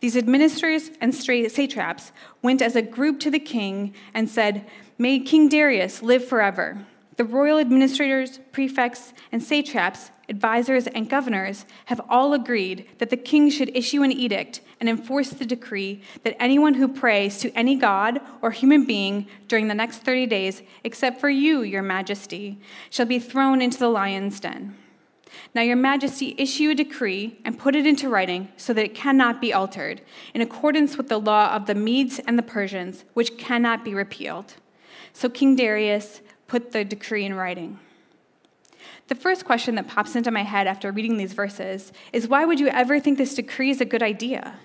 These 0.00 0.16
administrators 0.16 0.90
and 1.00 1.14
satraps 1.14 2.12
went 2.42 2.62
as 2.62 2.76
a 2.76 2.82
group 2.82 3.20
to 3.20 3.30
the 3.30 3.38
king 3.38 3.94
and 4.14 4.28
said, 4.28 4.66
May 4.98 5.20
King 5.20 5.48
Darius 5.48 6.02
live 6.02 6.26
forever. 6.26 6.86
The 7.16 7.24
royal 7.24 7.58
administrators, 7.58 8.40
prefects, 8.52 9.14
and 9.32 9.42
satraps, 9.42 10.10
advisors, 10.28 10.86
and 10.86 11.08
governors 11.08 11.64
have 11.86 12.00
all 12.10 12.34
agreed 12.34 12.86
that 12.98 13.08
the 13.08 13.16
king 13.16 13.48
should 13.48 13.74
issue 13.74 14.02
an 14.02 14.12
edict 14.12 14.60
and 14.80 14.88
enforce 14.88 15.30
the 15.30 15.46
decree 15.46 16.02
that 16.24 16.36
anyone 16.38 16.74
who 16.74 16.88
prays 16.88 17.38
to 17.38 17.50
any 17.52 17.74
god 17.76 18.20
or 18.42 18.50
human 18.50 18.84
being 18.84 19.26
during 19.48 19.68
the 19.68 19.74
next 19.74 19.98
30 19.98 20.26
days, 20.26 20.62
except 20.84 21.20
for 21.20 21.30
you, 21.30 21.62
your 21.62 21.82
majesty, 21.82 22.58
shall 22.90 23.06
be 23.06 23.18
thrown 23.18 23.62
into 23.62 23.78
the 23.78 23.88
lion's 23.88 24.38
den. 24.38 24.76
Now, 25.54 25.62
your 25.62 25.76
majesty, 25.76 26.34
issue 26.38 26.70
a 26.70 26.74
decree 26.74 27.38
and 27.44 27.58
put 27.58 27.74
it 27.74 27.86
into 27.86 28.08
writing 28.08 28.48
so 28.56 28.72
that 28.72 28.84
it 28.84 28.94
cannot 28.94 29.40
be 29.40 29.52
altered, 29.52 30.02
in 30.34 30.40
accordance 30.40 30.96
with 30.96 31.08
the 31.08 31.18
law 31.18 31.54
of 31.54 31.66
the 31.66 31.74
Medes 31.74 32.18
and 32.20 32.38
the 32.38 32.42
Persians, 32.42 33.04
which 33.14 33.38
cannot 33.38 33.84
be 33.84 33.94
repealed. 33.94 34.54
So 35.12 35.28
King 35.28 35.56
Darius 35.56 36.20
put 36.46 36.72
the 36.72 36.84
decree 36.84 37.24
in 37.24 37.34
writing. 37.34 37.78
The 39.08 39.14
first 39.14 39.44
question 39.44 39.76
that 39.76 39.88
pops 39.88 40.16
into 40.16 40.30
my 40.30 40.42
head 40.42 40.66
after 40.66 40.90
reading 40.90 41.16
these 41.16 41.32
verses 41.32 41.92
is 42.12 42.28
why 42.28 42.44
would 42.44 42.58
you 42.58 42.68
ever 42.68 42.98
think 42.98 43.18
this 43.18 43.34
decree 43.34 43.70
is 43.70 43.80
a 43.80 43.84
good 43.84 44.02
idea? 44.02 44.58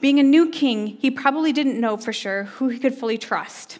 Being 0.00 0.18
a 0.18 0.24
new 0.24 0.50
king, 0.50 0.86
he 0.86 1.10
probably 1.10 1.52
didn't 1.52 1.80
know 1.80 1.96
for 1.96 2.12
sure 2.12 2.44
who 2.44 2.68
he 2.68 2.78
could 2.78 2.94
fully 2.94 3.18
trust. 3.18 3.78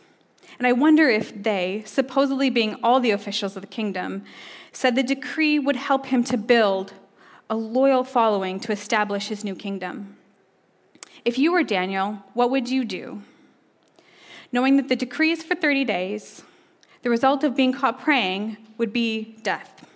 And 0.59 0.67
I 0.67 0.73
wonder 0.73 1.09
if 1.09 1.43
they, 1.43 1.83
supposedly 1.87 2.51
being 2.51 2.77
all 2.83 3.01
the 3.01 3.13
officials 3.13 3.57
of 3.57 3.63
the 3.63 3.69
kingdom, 3.69 4.25
said 4.73 4.95
the 4.95 5.03
decree 5.03 5.59
would 5.59 5.77
help 5.77 6.07
him 6.07 6.25
to 6.25 6.37
build 6.37 6.93
a 7.49 7.57
loyal 7.57 8.05
following 8.05 8.61
to 8.61 8.73
establish 8.73 9.29
his 9.29 9.45
new 9.45 9.55
kingdom. 9.55 10.17
If 11.25 11.39
you 11.39 11.53
were 11.53 11.63
Daniel, 11.63 12.23
what 12.35 12.51
would 12.51 12.69
you 12.69 12.85
do? 12.85 13.23
Knowing 14.53 14.77
that 14.77 14.89
the 14.89 14.97
decree 14.97 15.31
is 15.31 15.43
for 15.43 15.55
30 15.55 15.85
days, 15.85 16.43
the 17.03 17.11
result 17.11 17.45
of 17.45 17.57
being 17.57 17.73
caught 17.73 18.01
praying 18.01 18.57
would 18.77 18.93
be 18.93 19.37
death. 19.43 19.87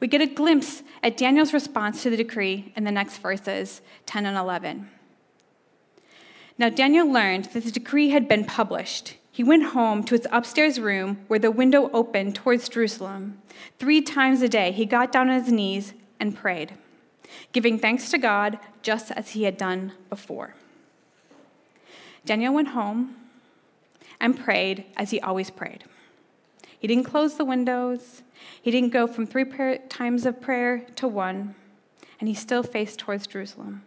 We 0.00 0.08
get 0.08 0.20
a 0.20 0.26
glimpse 0.26 0.82
at 1.02 1.16
Daniel's 1.16 1.52
response 1.52 2.02
to 2.02 2.10
the 2.10 2.16
decree 2.16 2.72
in 2.76 2.84
the 2.84 2.90
next 2.90 3.18
verses 3.18 3.80
10 4.06 4.26
and 4.26 4.36
11. 4.36 4.88
Now, 6.58 6.68
Daniel 6.68 7.10
learned 7.10 7.46
that 7.46 7.64
the 7.64 7.70
decree 7.70 8.10
had 8.10 8.28
been 8.28 8.44
published. 8.44 9.16
He 9.30 9.42
went 9.42 9.72
home 9.72 10.04
to 10.04 10.16
his 10.16 10.26
upstairs 10.30 10.78
room 10.78 11.24
where 11.26 11.38
the 11.38 11.50
window 11.50 11.90
opened 11.92 12.34
towards 12.34 12.68
Jerusalem. 12.68 13.40
Three 13.78 14.02
times 14.02 14.42
a 14.42 14.48
day, 14.48 14.72
he 14.72 14.84
got 14.84 15.12
down 15.12 15.30
on 15.30 15.40
his 15.40 15.52
knees 15.52 15.94
and 16.20 16.36
prayed, 16.36 16.74
giving 17.52 17.78
thanks 17.78 18.10
to 18.10 18.18
God 18.18 18.58
just 18.82 19.10
as 19.12 19.30
he 19.30 19.44
had 19.44 19.56
done 19.56 19.92
before. 20.10 20.54
Daniel 22.24 22.54
went 22.54 22.68
home 22.68 23.16
and 24.22 24.38
prayed 24.38 24.84
as 24.96 25.10
he 25.10 25.20
always 25.20 25.50
prayed. 25.50 25.84
He 26.78 26.88
didn't 26.88 27.04
close 27.04 27.36
the 27.36 27.44
windows, 27.44 28.22
he 28.62 28.70
didn't 28.70 28.92
go 28.92 29.06
from 29.06 29.26
three 29.26 29.44
times 29.88 30.24
of 30.24 30.40
prayer 30.40 30.86
to 30.96 31.06
one, 31.06 31.54
and 32.18 32.28
he 32.28 32.34
still 32.34 32.62
faced 32.62 33.00
towards 33.00 33.26
Jerusalem. 33.26 33.82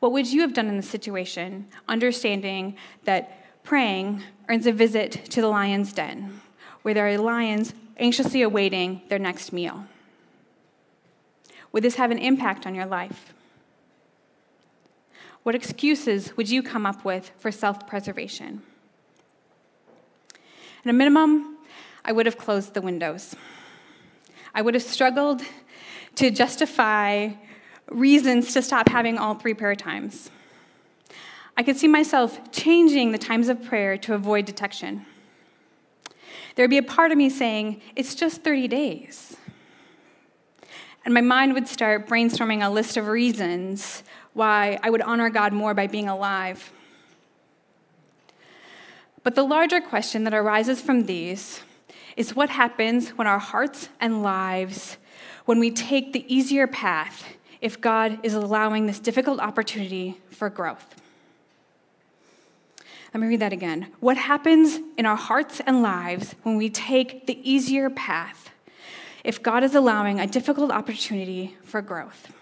What 0.00 0.12
would 0.12 0.26
you 0.26 0.42
have 0.42 0.52
done 0.52 0.68
in 0.68 0.76
this 0.76 0.88
situation, 0.88 1.68
understanding 1.88 2.76
that 3.04 3.62
praying 3.64 4.22
earns 4.48 4.66
a 4.66 4.72
visit 4.72 5.12
to 5.30 5.40
the 5.40 5.48
lion's 5.48 5.92
den, 5.92 6.40
where 6.82 6.94
there 6.94 7.08
are 7.08 7.18
lions 7.18 7.72
anxiously 7.96 8.42
awaiting 8.42 9.02
their 9.08 9.18
next 9.18 9.52
meal? 9.52 9.86
Would 11.72 11.84
this 11.84 11.96
have 11.96 12.10
an 12.10 12.18
impact 12.18 12.66
on 12.66 12.74
your 12.74 12.86
life? 12.86 13.32
What 15.48 15.54
excuses 15.54 16.36
would 16.36 16.50
you 16.50 16.62
come 16.62 16.84
up 16.84 17.06
with 17.06 17.30
for 17.38 17.50
self 17.50 17.86
preservation? 17.86 18.60
At 20.84 20.90
a 20.90 20.92
minimum, 20.92 21.56
I 22.04 22.12
would 22.12 22.26
have 22.26 22.36
closed 22.36 22.74
the 22.74 22.82
windows. 22.82 23.34
I 24.54 24.60
would 24.60 24.74
have 24.74 24.82
struggled 24.82 25.40
to 26.16 26.30
justify 26.30 27.30
reasons 27.90 28.52
to 28.52 28.60
stop 28.60 28.90
having 28.90 29.16
all 29.16 29.36
three 29.36 29.54
prayer 29.54 29.74
times. 29.74 30.30
I 31.56 31.62
could 31.62 31.78
see 31.78 31.88
myself 31.88 32.52
changing 32.52 33.12
the 33.12 33.18
times 33.18 33.48
of 33.48 33.64
prayer 33.64 33.96
to 33.96 34.12
avoid 34.12 34.44
detection. 34.44 35.06
There 36.56 36.62
would 36.62 36.68
be 36.68 36.76
a 36.76 36.82
part 36.82 37.10
of 37.10 37.16
me 37.16 37.30
saying, 37.30 37.80
It's 37.96 38.14
just 38.14 38.44
30 38.44 38.68
days. 38.68 39.34
And 41.06 41.14
my 41.14 41.22
mind 41.22 41.54
would 41.54 41.68
start 41.68 42.06
brainstorming 42.06 42.62
a 42.62 42.68
list 42.68 42.98
of 42.98 43.06
reasons 43.06 44.02
why 44.38 44.78
I 44.84 44.88
would 44.88 45.02
honor 45.02 45.28
God 45.30 45.52
more 45.52 45.74
by 45.74 45.88
being 45.88 46.08
alive. 46.08 46.72
But 49.24 49.34
the 49.34 49.42
larger 49.42 49.80
question 49.80 50.22
that 50.24 50.32
arises 50.32 50.80
from 50.80 51.06
these 51.06 51.60
is 52.16 52.36
what 52.36 52.48
happens 52.48 53.10
when 53.10 53.26
our 53.26 53.40
hearts 53.40 53.88
and 54.00 54.22
lives, 54.22 54.96
when 55.44 55.58
we 55.58 55.72
take 55.72 56.12
the 56.12 56.24
easier 56.32 56.68
path, 56.68 57.24
if 57.60 57.80
God 57.80 58.20
is 58.22 58.32
allowing 58.32 58.86
this 58.86 59.00
difficult 59.00 59.40
opportunity 59.40 60.20
for 60.30 60.48
growth. 60.48 60.94
Let 63.12 63.20
me 63.20 63.26
read 63.26 63.40
that 63.40 63.52
again. 63.52 63.88
What 63.98 64.16
happens 64.16 64.78
in 64.96 65.04
our 65.04 65.16
hearts 65.16 65.60
and 65.66 65.82
lives 65.82 66.36
when 66.44 66.56
we 66.56 66.70
take 66.70 67.26
the 67.26 67.38
easier 67.50 67.90
path, 67.90 68.50
if 69.24 69.42
God 69.42 69.64
is 69.64 69.74
allowing 69.74 70.20
a 70.20 70.28
difficult 70.28 70.70
opportunity 70.70 71.56
for 71.64 71.82
growth? 71.82 72.32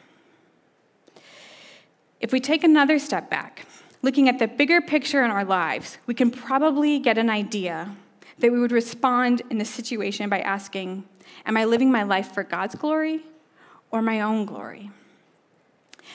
If 2.20 2.32
we 2.32 2.40
take 2.40 2.64
another 2.64 2.98
step 2.98 3.28
back, 3.30 3.66
looking 4.02 4.28
at 4.28 4.38
the 4.38 4.48
bigger 4.48 4.80
picture 4.80 5.24
in 5.24 5.30
our 5.30 5.44
lives, 5.44 5.98
we 6.06 6.14
can 6.14 6.30
probably 6.30 6.98
get 6.98 7.18
an 7.18 7.28
idea 7.28 7.94
that 8.38 8.52
we 8.52 8.58
would 8.58 8.72
respond 8.72 9.42
in 9.50 9.58
this 9.58 9.70
situation 9.70 10.28
by 10.28 10.40
asking, 10.40 11.04
Am 11.44 11.56
I 11.56 11.64
living 11.64 11.90
my 11.90 12.02
life 12.02 12.32
for 12.32 12.42
God's 12.42 12.74
glory 12.74 13.22
or 13.90 14.02
my 14.02 14.20
own 14.20 14.46
glory? 14.46 14.90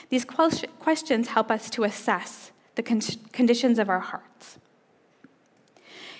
These 0.09 0.25
questions 0.25 1.29
help 1.29 1.51
us 1.51 1.69
to 1.71 1.83
assess 1.83 2.51
the 2.75 2.83
conditions 2.83 3.77
of 3.79 3.89
our 3.89 3.99
hearts. 3.99 4.57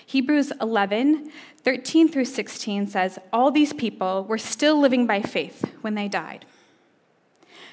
Hebrews 0.06 0.52
11, 0.60 1.30
13 1.62 2.08
through 2.08 2.26
16 2.26 2.86
says, 2.88 3.18
All 3.32 3.50
these 3.50 3.72
people 3.72 4.24
were 4.24 4.38
still 4.38 4.78
living 4.78 5.06
by 5.06 5.22
faith 5.22 5.64
when 5.80 5.94
they 5.94 6.08
died. 6.08 6.44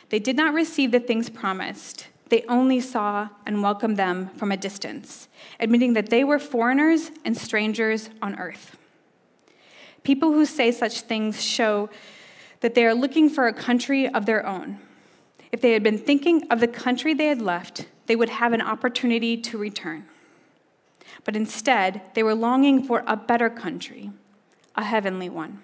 They 0.10 0.20
did 0.20 0.36
not 0.36 0.54
receive 0.54 0.92
the 0.92 1.00
things 1.00 1.30
promised, 1.30 2.08
they 2.30 2.44
only 2.48 2.80
saw 2.80 3.30
and 3.46 3.62
welcomed 3.62 3.98
them 3.98 4.30
from 4.30 4.52
a 4.52 4.58
distance, 4.58 5.28
admitting 5.60 5.94
that 5.94 6.10
they 6.10 6.24
were 6.24 6.40
foreigners 6.40 7.12
and 7.26 7.36
strangers 7.36 8.10
on 8.22 8.38
earth. 8.40 8.78
People 10.04 10.32
who 10.32 10.46
say 10.46 10.72
such 10.72 11.02
things 11.02 11.44
show 11.44 11.90
that 12.62 12.76
they 12.76 12.86
are 12.86 12.94
looking 12.94 13.30
for 13.30 13.48
a 13.48 13.54
country 13.54 14.08
of 14.08 14.26
their 14.26 14.46
own. 14.46 14.80
If 15.52 15.62
they 15.62 15.72
had 15.72 15.84
been 15.84 15.98
thinking 15.98 16.48
of 16.52 16.60
the 16.60 16.68
country 16.68 17.14
they 17.14 17.28
had 17.28 17.42
left, 17.42 17.88
they 18.06 18.16
would 18.16 18.30
have 18.30 18.54
an 18.54 18.62
opportunity 18.62 19.36
to 19.38 19.58
return. 19.58 20.06
But 21.24 21.36
instead, 21.36 22.02
they 22.14 22.24
were 22.24 22.36
longing 22.36 22.84
for 22.84 23.04
a 23.08 23.18
better 23.18 23.50
country, 23.50 24.12
a 24.76 24.84
heavenly 24.84 25.30
one. 25.30 25.62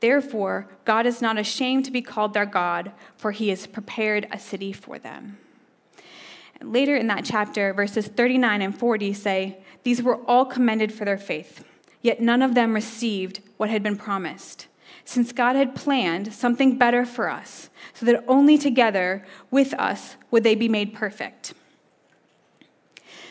Therefore, 0.00 0.68
God 0.84 1.06
is 1.06 1.22
not 1.22 1.38
ashamed 1.38 1.84
to 1.86 1.90
be 1.90 2.02
called 2.02 2.34
their 2.34 2.46
God, 2.46 2.92
for 3.16 3.32
he 3.32 3.48
has 3.48 3.66
prepared 3.66 4.26
a 4.30 4.38
city 4.38 4.72
for 4.72 4.98
them. 4.98 5.38
Later 6.62 6.96
in 6.96 7.06
that 7.08 7.24
chapter, 7.24 7.72
verses 7.72 8.06
39 8.08 8.62
and 8.62 8.78
40 8.78 9.12
say, 9.12 9.58
These 9.82 10.02
were 10.02 10.16
all 10.24 10.44
commended 10.44 10.92
for 10.92 11.04
their 11.04 11.18
faith, 11.18 11.64
yet 12.02 12.20
none 12.20 12.42
of 12.42 12.54
them 12.54 12.74
received 12.74 13.40
what 13.56 13.70
had 13.70 13.82
been 13.82 13.96
promised, 13.96 14.66
since 15.04 15.32
God 15.32 15.56
had 15.56 15.74
planned 15.74 16.32
something 16.32 16.78
better 16.78 17.04
for 17.04 17.28
us, 17.28 17.70
so 17.94 18.06
that 18.06 18.24
only 18.26 18.58
together 18.58 19.24
with 19.50 19.74
us 19.74 20.16
would 20.30 20.44
they 20.44 20.54
be 20.54 20.68
made 20.68 20.94
perfect. 20.94 21.54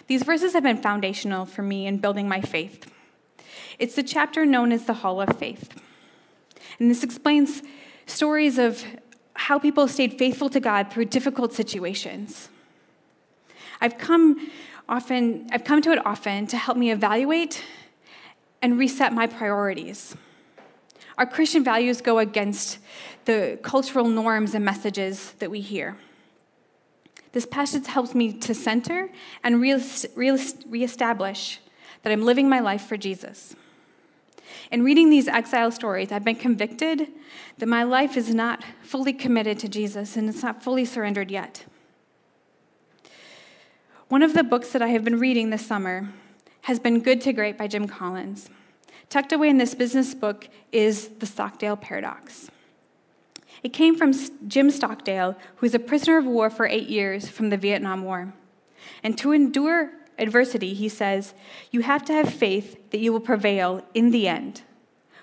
These 0.07 0.23
verses 0.23 0.53
have 0.53 0.63
been 0.63 0.77
foundational 0.77 1.45
for 1.45 1.63
me 1.63 1.87
in 1.87 1.97
building 1.97 2.27
my 2.27 2.41
faith. 2.41 2.91
It's 3.79 3.95
the 3.95 4.03
chapter 4.03 4.45
known 4.45 4.71
as 4.71 4.85
the 4.85 4.93
Hall 4.93 5.19
of 5.19 5.37
Faith. 5.37 5.73
And 6.79 6.89
this 6.89 7.03
explains 7.03 7.61
stories 8.05 8.57
of 8.57 8.83
how 9.33 9.59
people 9.59 9.87
stayed 9.87 10.17
faithful 10.17 10.49
to 10.49 10.59
God 10.59 10.91
through 10.91 11.05
difficult 11.05 11.53
situations. 11.53 12.49
I've 13.81 13.97
come 13.97 14.49
often, 14.87 15.47
I've 15.51 15.63
come 15.63 15.81
to 15.81 15.91
it 15.91 16.05
often 16.05 16.47
to 16.47 16.57
help 16.57 16.77
me 16.77 16.91
evaluate 16.91 17.63
and 18.61 18.79
reset 18.79 19.13
my 19.13 19.27
priorities. 19.27 20.15
Our 21.17 21.25
Christian 21.25 21.63
values 21.63 22.01
go 22.01 22.19
against 22.19 22.79
the 23.25 23.59
cultural 23.61 24.07
norms 24.07 24.53
and 24.53 24.63
messages 24.63 25.31
that 25.39 25.49
we 25.49 25.61
hear. 25.61 25.97
This 27.31 27.45
passage 27.45 27.87
helps 27.87 28.15
me 28.15 28.31
to 28.33 28.53
center 28.53 29.09
and 29.43 29.61
reestablish 29.61 31.59
that 32.03 32.11
I'm 32.11 32.23
living 32.23 32.47
my 32.47 32.59
life 32.59 32.85
for 32.85 32.95
Jesus. 32.97 33.55
In 34.71 34.83
reading 34.83 35.09
these 35.09 35.27
exile 35.27 35.71
stories, 35.71 36.11
I've 36.11 36.23
been 36.23 36.35
convicted 36.35 37.07
that 37.57 37.67
my 37.67 37.83
life 37.83 38.17
is 38.17 38.33
not 38.33 38.63
fully 38.81 39.13
committed 39.13 39.59
to 39.59 39.69
Jesus 39.69 40.17
and 40.17 40.29
it's 40.29 40.43
not 40.43 40.63
fully 40.63 40.85
surrendered 40.85 41.31
yet. 41.31 41.65
One 44.07 44.21
of 44.21 44.33
the 44.33 44.43
books 44.43 44.71
that 44.71 44.81
I 44.81 44.89
have 44.89 45.03
been 45.03 45.19
reading 45.19 45.49
this 45.49 45.65
summer 45.65 46.09
has 46.61 46.79
been 46.79 47.01
Good 47.01 47.21
to 47.21 47.33
Great 47.33 47.57
by 47.57 47.67
Jim 47.67 47.87
Collins. 47.87 48.49
Tucked 49.09 49.31
away 49.31 49.49
in 49.49 49.57
this 49.57 49.75
business 49.75 50.13
book 50.13 50.47
is 50.71 51.09
The 51.19 51.25
Stockdale 51.25 51.77
Paradox. 51.77 52.49
It 53.63 53.69
came 53.69 53.95
from 53.95 54.13
Jim 54.47 54.69
Stockdale, 54.69 55.33
who 55.55 55.65
was 55.65 55.73
a 55.73 55.79
prisoner 55.79 56.17
of 56.17 56.25
war 56.25 56.49
for 56.49 56.67
eight 56.67 56.87
years 56.87 57.27
from 57.27 57.49
the 57.49 57.57
Vietnam 57.57 58.03
War. 58.03 58.33
And 59.03 59.17
to 59.17 59.31
endure 59.31 59.91
adversity, 60.17 60.73
he 60.73 60.89
says, 60.89 61.33
you 61.71 61.81
have 61.81 62.03
to 62.05 62.13
have 62.13 62.33
faith 62.33 62.89
that 62.91 62.99
you 62.99 63.11
will 63.11 63.19
prevail 63.19 63.85
in 63.93 64.11
the 64.11 64.27
end, 64.27 64.61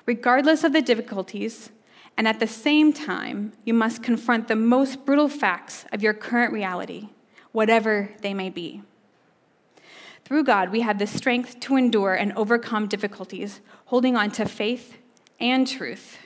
regardless 0.06 0.64
of 0.64 0.72
the 0.72 0.82
difficulties, 0.82 1.70
and 2.16 2.28
at 2.28 2.40
the 2.40 2.46
same 2.46 2.92
time, 2.92 3.52
you 3.64 3.72
must 3.72 4.02
confront 4.02 4.48
the 4.48 4.56
most 4.56 5.06
brutal 5.06 5.28
facts 5.28 5.86
of 5.92 6.02
your 6.02 6.12
current 6.12 6.52
reality, 6.52 7.08
whatever 7.52 8.10
they 8.20 8.34
may 8.34 8.50
be. 8.50 8.82
Through 10.24 10.44
God, 10.44 10.70
we 10.70 10.82
have 10.82 10.98
the 10.98 11.06
strength 11.06 11.58
to 11.60 11.76
endure 11.76 12.14
and 12.14 12.32
overcome 12.34 12.86
difficulties, 12.86 13.60
holding 13.86 14.16
on 14.16 14.30
to 14.32 14.44
faith 14.46 14.96
and 15.40 15.66
truth. 15.66 16.18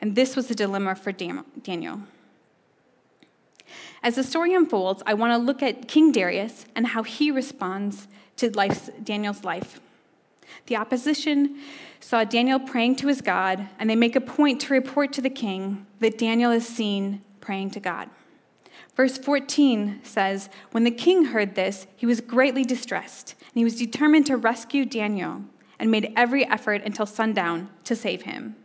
And 0.00 0.14
this 0.14 0.36
was 0.36 0.46
the 0.46 0.54
dilemma 0.54 0.94
for 0.94 1.12
Daniel. 1.12 2.02
As 4.02 4.14
the 4.14 4.24
story 4.24 4.54
unfolds, 4.54 5.02
I 5.06 5.14
want 5.14 5.32
to 5.32 5.38
look 5.38 5.62
at 5.62 5.88
King 5.88 6.10
Darius 6.10 6.64
and 6.74 6.88
how 6.88 7.02
he 7.02 7.30
responds 7.30 8.08
to 8.36 8.48
Daniel's 9.02 9.44
life. 9.44 9.80
The 10.66 10.76
opposition 10.76 11.58
saw 12.00 12.24
Daniel 12.24 12.58
praying 12.58 12.96
to 12.96 13.08
his 13.08 13.20
God, 13.20 13.68
and 13.78 13.90
they 13.90 13.96
make 13.96 14.16
a 14.16 14.20
point 14.20 14.60
to 14.62 14.72
report 14.72 15.12
to 15.12 15.20
the 15.20 15.30
king 15.30 15.86
that 16.00 16.18
Daniel 16.18 16.50
is 16.50 16.66
seen 16.66 17.22
praying 17.40 17.70
to 17.72 17.80
God. 17.80 18.08
Verse 18.96 19.18
14 19.18 20.00
says, 20.02 20.48
When 20.72 20.84
the 20.84 20.90
king 20.90 21.26
heard 21.26 21.54
this, 21.54 21.86
he 21.96 22.06
was 22.06 22.20
greatly 22.20 22.64
distressed, 22.64 23.34
and 23.38 23.54
he 23.54 23.64
was 23.64 23.78
determined 23.78 24.26
to 24.26 24.36
rescue 24.36 24.84
Daniel 24.84 25.42
and 25.78 25.90
made 25.90 26.12
every 26.16 26.44
effort 26.46 26.82
until 26.84 27.06
sundown 27.06 27.70
to 27.84 27.94
save 27.94 28.22
him. 28.22 28.56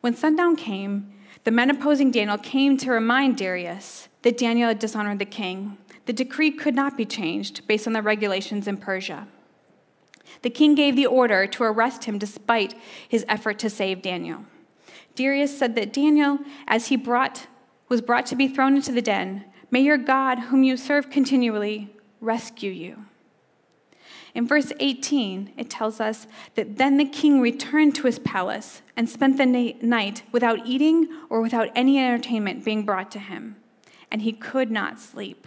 When 0.00 0.14
sundown 0.14 0.56
came, 0.56 1.12
the 1.46 1.52
men 1.52 1.70
opposing 1.70 2.10
Daniel 2.10 2.38
came 2.38 2.76
to 2.76 2.90
remind 2.90 3.36
Darius 3.36 4.08
that 4.22 4.36
Daniel 4.36 4.66
had 4.66 4.80
dishonored 4.80 5.20
the 5.20 5.24
king. 5.24 5.78
The 6.06 6.12
decree 6.12 6.50
could 6.50 6.74
not 6.74 6.96
be 6.96 7.04
changed 7.04 7.68
based 7.68 7.86
on 7.86 7.92
the 7.92 8.02
regulations 8.02 8.66
in 8.66 8.78
Persia. 8.78 9.28
The 10.42 10.50
king 10.50 10.74
gave 10.74 10.96
the 10.96 11.06
order 11.06 11.46
to 11.46 11.62
arrest 11.62 12.02
him 12.02 12.18
despite 12.18 12.74
his 13.08 13.24
effort 13.28 13.60
to 13.60 13.70
save 13.70 14.02
Daniel. 14.02 14.44
Darius 15.14 15.56
said 15.56 15.76
that 15.76 15.92
Daniel, 15.92 16.40
as 16.66 16.88
he 16.88 16.96
brought, 16.96 17.46
was 17.88 18.02
brought 18.02 18.26
to 18.26 18.34
be 18.34 18.48
thrown 18.48 18.74
into 18.74 18.90
the 18.90 19.00
den, 19.00 19.44
may 19.70 19.82
your 19.82 19.98
God, 19.98 20.40
whom 20.40 20.64
you 20.64 20.76
serve 20.76 21.10
continually, 21.10 21.94
rescue 22.20 22.72
you. 22.72 23.04
In 24.36 24.46
verse 24.46 24.70
18, 24.80 25.54
it 25.56 25.70
tells 25.70 25.98
us 25.98 26.26
that 26.56 26.76
then 26.76 26.98
the 26.98 27.06
king 27.06 27.40
returned 27.40 27.94
to 27.94 28.06
his 28.06 28.18
palace 28.18 28.82
and 28.94 29.08
spent 29.08 29.38
the 29.38 29.46
night 29.80 30.24
without 30.30 30.66
eating 30.66 31.08
or 31.30 31.40
without 31.40 31.70
any 31.74 31.98
entertainment 31.98 32.62
being 32.62 32.84
brought 32.84 33.10
to 33.12 33.18
him, 33.18 33.56
and 34.10 34.20
he 34.20 34.32
could 34.32 34.70
not 34.70 35.00
sleep. 35.00 35.46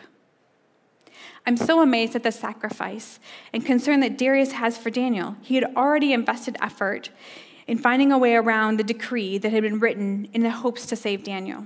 I'm 1.46 1.56
so 1.56 1.84
amazed 1.84 2.16
at 2.16 2.24
the 2.24 2.32
sacrifice 2.32 3.20
and 3.54 3.64
concern 3.64 4.00
that 4.00 4.18
Darius 4.18 4.54
has 4.54 4.76
for 4.76 4.90
Daniel. 4.90 5.36
He 5.44 5.54
had 5.54 5.66
already 5.76 6.12
invested 6.12 6.58
effort 6.60 7.12
in 7.68 7.78
finding 7.78 8.12
a 8.12 8.18
way 8.18 8.34
around 8.34 8.78
the 8.78 8.84
decree 8.84 9.38
that 9.38 9.52
had 9.52 9.62
been 9.62 9.78
written 9.78 10.28
in 10.34 10.42
the 10.42 10.50
hopes 10.50 10.88
to 10.88 10.96
save 10.96 11.24
Daniel. 11.24 11.66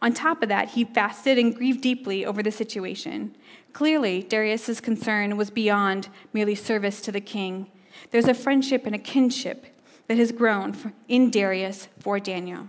On 0.00 0.12
top 0.12 0.42
of 0.42 0.48
that, 0.48 0.70
he 0.70 0.84
fasted 0.84 1.38
and 1.38 1.54
grieved 1.54 1.80
deeply 1.80 2.24
over 2.24 2.42
the 2.42 2.52
situation. 2.52 3.34
Clearly, 3.72 4.22
Darius's 4.22 4.80
concern 4.80 5.36
was 5.36 5.50
beyond 5.50 6.08
merely 6.32 6.54
service 6.54 7.00
to 7.02 7.12
the 7.12 7.20
king. 7.20 7.70
There's 8.10 8.28
a 8.28 8.34
friendship 8.34 8.86
and 8.86 8.94
a 8.94 8.98
kinship 8.98 9.66
that 10.06 10.18
has 10.18 10.32
grown 10.32 10.94
in 11.08 11.30
Darius 11.30 11.88
for 11.98 12.20
Daniel. 12.20 12.68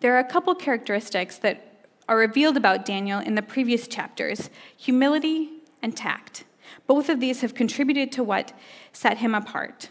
There 0.00 0.14
are 0.14 0.18
a 0.18 0.24
couple 0.24 0.54
characteristics 0.54 1.38
that 1.38 1.86
are 2.08 2.16
revealed 2.16 2.56
about 2.56 2.84
Daniel 2.84 3.20
in 3.20 3.34
the 3.34 3.42
previous 3.42 3.88
chapters 3.88 4.50
humility 4.76 5.50
and 5.82 5.96
tact. 5.96 6.44
Both 6.86 7.08
of 7.08 7.20
these 7.20 7.40
have 7.40 7.54
contributed 7.54 8.12
to 8.12 8.22
what 8.22 8.52
set 8.92 9.18
him 9.18 9.34
apart. 9.34 9.90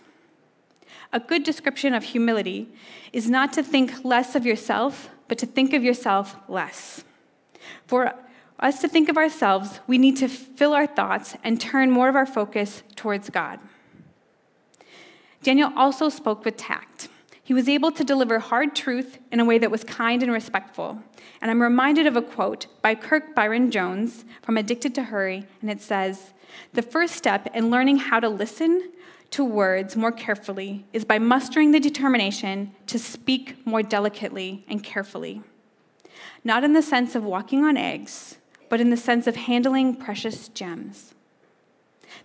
A 1.11 1.19
good 1.19 1.43
description 1.43 1.93
of 1.93 2.03
humility 2.03 2.69
is 3.11 3.29
not 3.29 3.53
to 3.53 3.63
think 3.63 4.03
less 4.03 4.35
of 4.35 4.45
yourself, 4.45 5.09
but 5.27 5.37
to 5.39 5.45
think 5.45 5.73
of 5.73 5.83
yourself 5.83 6.35
less. 6.47 7.03
For 7.87 8.13
us 8.59 8.79
to 8.81 8.87
think 8.87 9.09
of 9.09 9.17
ourselves, 9.17 9.79
we 9.87 9.97
need 9.97 10.17
to 10.17 10.27
fill 10.27 10.73
our 10.73 10.87
thoughts 10.87 11.35
and 11.43 11.59
turn 11.59 11.91
more 11.91 12.09
of 12.09 12.15
our 12.15 12.25
focus 12.25 12.83
towards 12.95 13.29
God. 13.29 13.59
Daniel 15.43 15.71
also 15.75 16.09
spoke 16.09 16.45
with 16.45 16.57
tact. 16.57 17.09
He 17.43 17.53
was 17.53 17.69
able 17.69 17.91
to 17.91 18.03
deliver 18.03 18.39
hard 18.39 18.75
truth 18.75 19.19
in 19.31 19.39
a 19.39 19.45
way 19.45 19.59
that 19.59 19.69
was 19.69 19.83
kind 19.83 20.23
and 20.23 20.31
respectful. 20.31 21.03
And 21.39 21.51
I'm 21.51 21.61
reminded 21.61 22.07
of 22.07 22.15
a 22.15 22.21
quote 22.23 22.65
by 22.81 22.95
Kirk 22.95 23.35
Byron 23.35 23.69
Jones 23.69 24.25
from 24.41 24.57
Addicted 24.57 24.95
to 24.95 25.03
Hurry, 25.03 25.45
and 25.61 25.69
it 25.69 25.81
says 25.81 26.33
The 26.73 26.81
first 26.81 27.15
step 27.15 27.47
in 27.53 27.69
learning 27.69 27.97
how 27.97 28.19
to 28.19 28.29
listen 28.29 28.91
to 29.35 29.43
words 29.43 29.97
more 29.97 30.13
carefully 30.13 30.85
is 30.93 31.03
by 31.03 31.19
mustering 31.19 31.71
the 31.71 31.79
determination 31.81 32.71
to 32.87 32.97
speak 32.97 33.57
more 33.67 33.83
delicately 33.83 34.63
and 34.69 34.81
carefully. 34.81 35.41
Not 36.45 36.63
in 36.63 36.71
the 36.71 36.81
sense 36.81 37.15
of 37.15 37.23
walking 37.25 37.61
on 37.61 37.75
eggs, 37.75 38.37
but 38.69 38.79
in 38.79 38.91
the 38.91 38.95
sense 38.95 39.27
of 39.27 39.35
handling 39.35 39.93
precious 39.93 40.47
gems. 40.47 41.13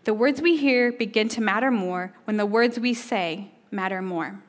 The 0.04 0.14
words 0.14 0.40
we 0.40 0.56
hear 0.56 0.92
begin 0.92 1.28
to 1.30 1.40
matter 1.40 1.72
more 1.72 2.14
when 2.26 2.36
the 2.36 2.46
words 2.46 2.78
we 2.78 2.94
say 2.94 3.50
matter 3.72 4.00
more. 4.00 4.40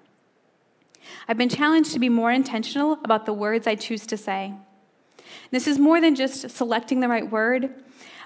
I've 1.28 1.40
been 1.40 1.50
challenged 1.50 1.94
to 1.94 2.00
be 2.00 2.10
more 2.10 2.32
intentional 2.32 3.00
about 3.04 3.26
the 3.26 3.34
words 3.34 3.66
I 3.66 3.74
choose 3.74 4.06
to 4.06 4.18
say. 4.18 4.54
This 5.50 5.66
is 5.66 5.80
more 5.80 6.00
than 6.00 6.14
just 6.14 6.52
selecting 6.52 7.00
the 7.00 7.10
right 7.10 7.28
word. 7.28 7.74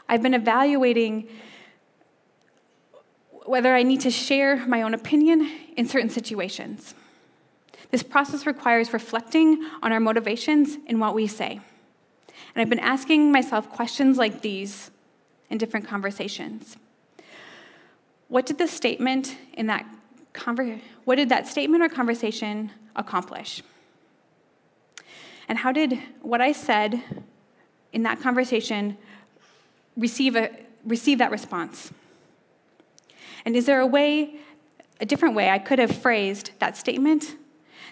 I've 0.10 0.22
been 0.22 0.34
evaluating 0.34 1.30
whether 3.46 3.76
I 3.76 3.84
need 3.84 4.02
to 4.02 4.12
share 4.12 4.66
my 4.68 4.82
own 4.82 4.94
opinion 4.94 5.50
in 5.78 5.88
certain 5.88 6.10
situations. 6.10 6.96
This 7.92 8.04
process 8.04 8.46
requires 8.46 8.92
reflecting 8.92 9.64
on 9.82 9.92
our 9.92 10.00
motivations 10.00 10.78
in 10.88 11.00
what 11.00 11.14
we 11.14 11.28
say. 11.28 11.62
And 12.54 12.62
I've 12.62 12.70
been 12.70 12.80
asking 12.80 13.32
myself 13.32 13.70
questions 13.70 14.18
like 14.18 14.42
these 14.42 14.92
in 15.50 15.58
different 15.58 15.88
conversations. 15.88 16.78
What 18.28 18.46
did 18.46 18.58
the 18.58 18.68
statement 18.68 19.38
in 19.54 19.68
that 19.68 19.86
conver- 20.34 20.82
what 21.06 21.16
did 21.16 21.30
that 21.30 21.48
statement 21.48 21.84
or 21.84 21.90
conversation 21.90 22.72
accomplish? 22.96 23.62
And 25.48 25.60
how 25.60 25.72
did 25.72 26.00
what 26.22 26.42
I 26.42 26.52
said 26.52 27.04
in 27.94 28.04
that 28.04 28.20
conversation 28.20 28.98
receive, 29.96 30.36
a, 30.36 30.50
receive 30.84 31.20
that 31.20 31.30
response? 31.30 31.92
And 33.46 33.56
is 33.56 33.68
there 33.68 33.80
a 33.80 33.86
way, 33.86 34.36
a 35.00 35.06
different 35.06 35.36
way 35.36 35.50
I 35.50 35.60
could 35.60 35.80
have 35.80 35.96
phrased 35.96 36.52
that 36.60 36.76
statement 36.76 37.36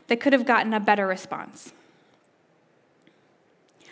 that 0.07 0.19
could 0.19 0.33
have 0.33 0.45
gotten 0.45 0.73
a 0.73 0.79
better 0.79 1.07
response? 1.07 1.71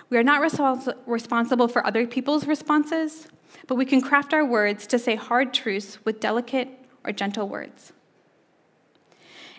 We 0.09 0.17
are 0.17 0.23
not 0.23 0.41
respons- 0.41 0.93
responsible 1.05 1.67
for 1.67 1.85
other 1.85 2.05
people's 2.05 2.45
responses, 2.45 3.27
but 3.67 3.75
we 3.75 3.85
can 3.85 4.01
craft 4.01 4.33
our 4.33 4.43
words 4.43 4.85
to 4.87 4.99
say 4.99 5.15
hard 5.15 5.53
truths 5.53 5.99
with 6.03 6.19
delicate 6.19 6.67
or 7.05 7.13
gentle 7.13 7.47
words. 7.47 7.93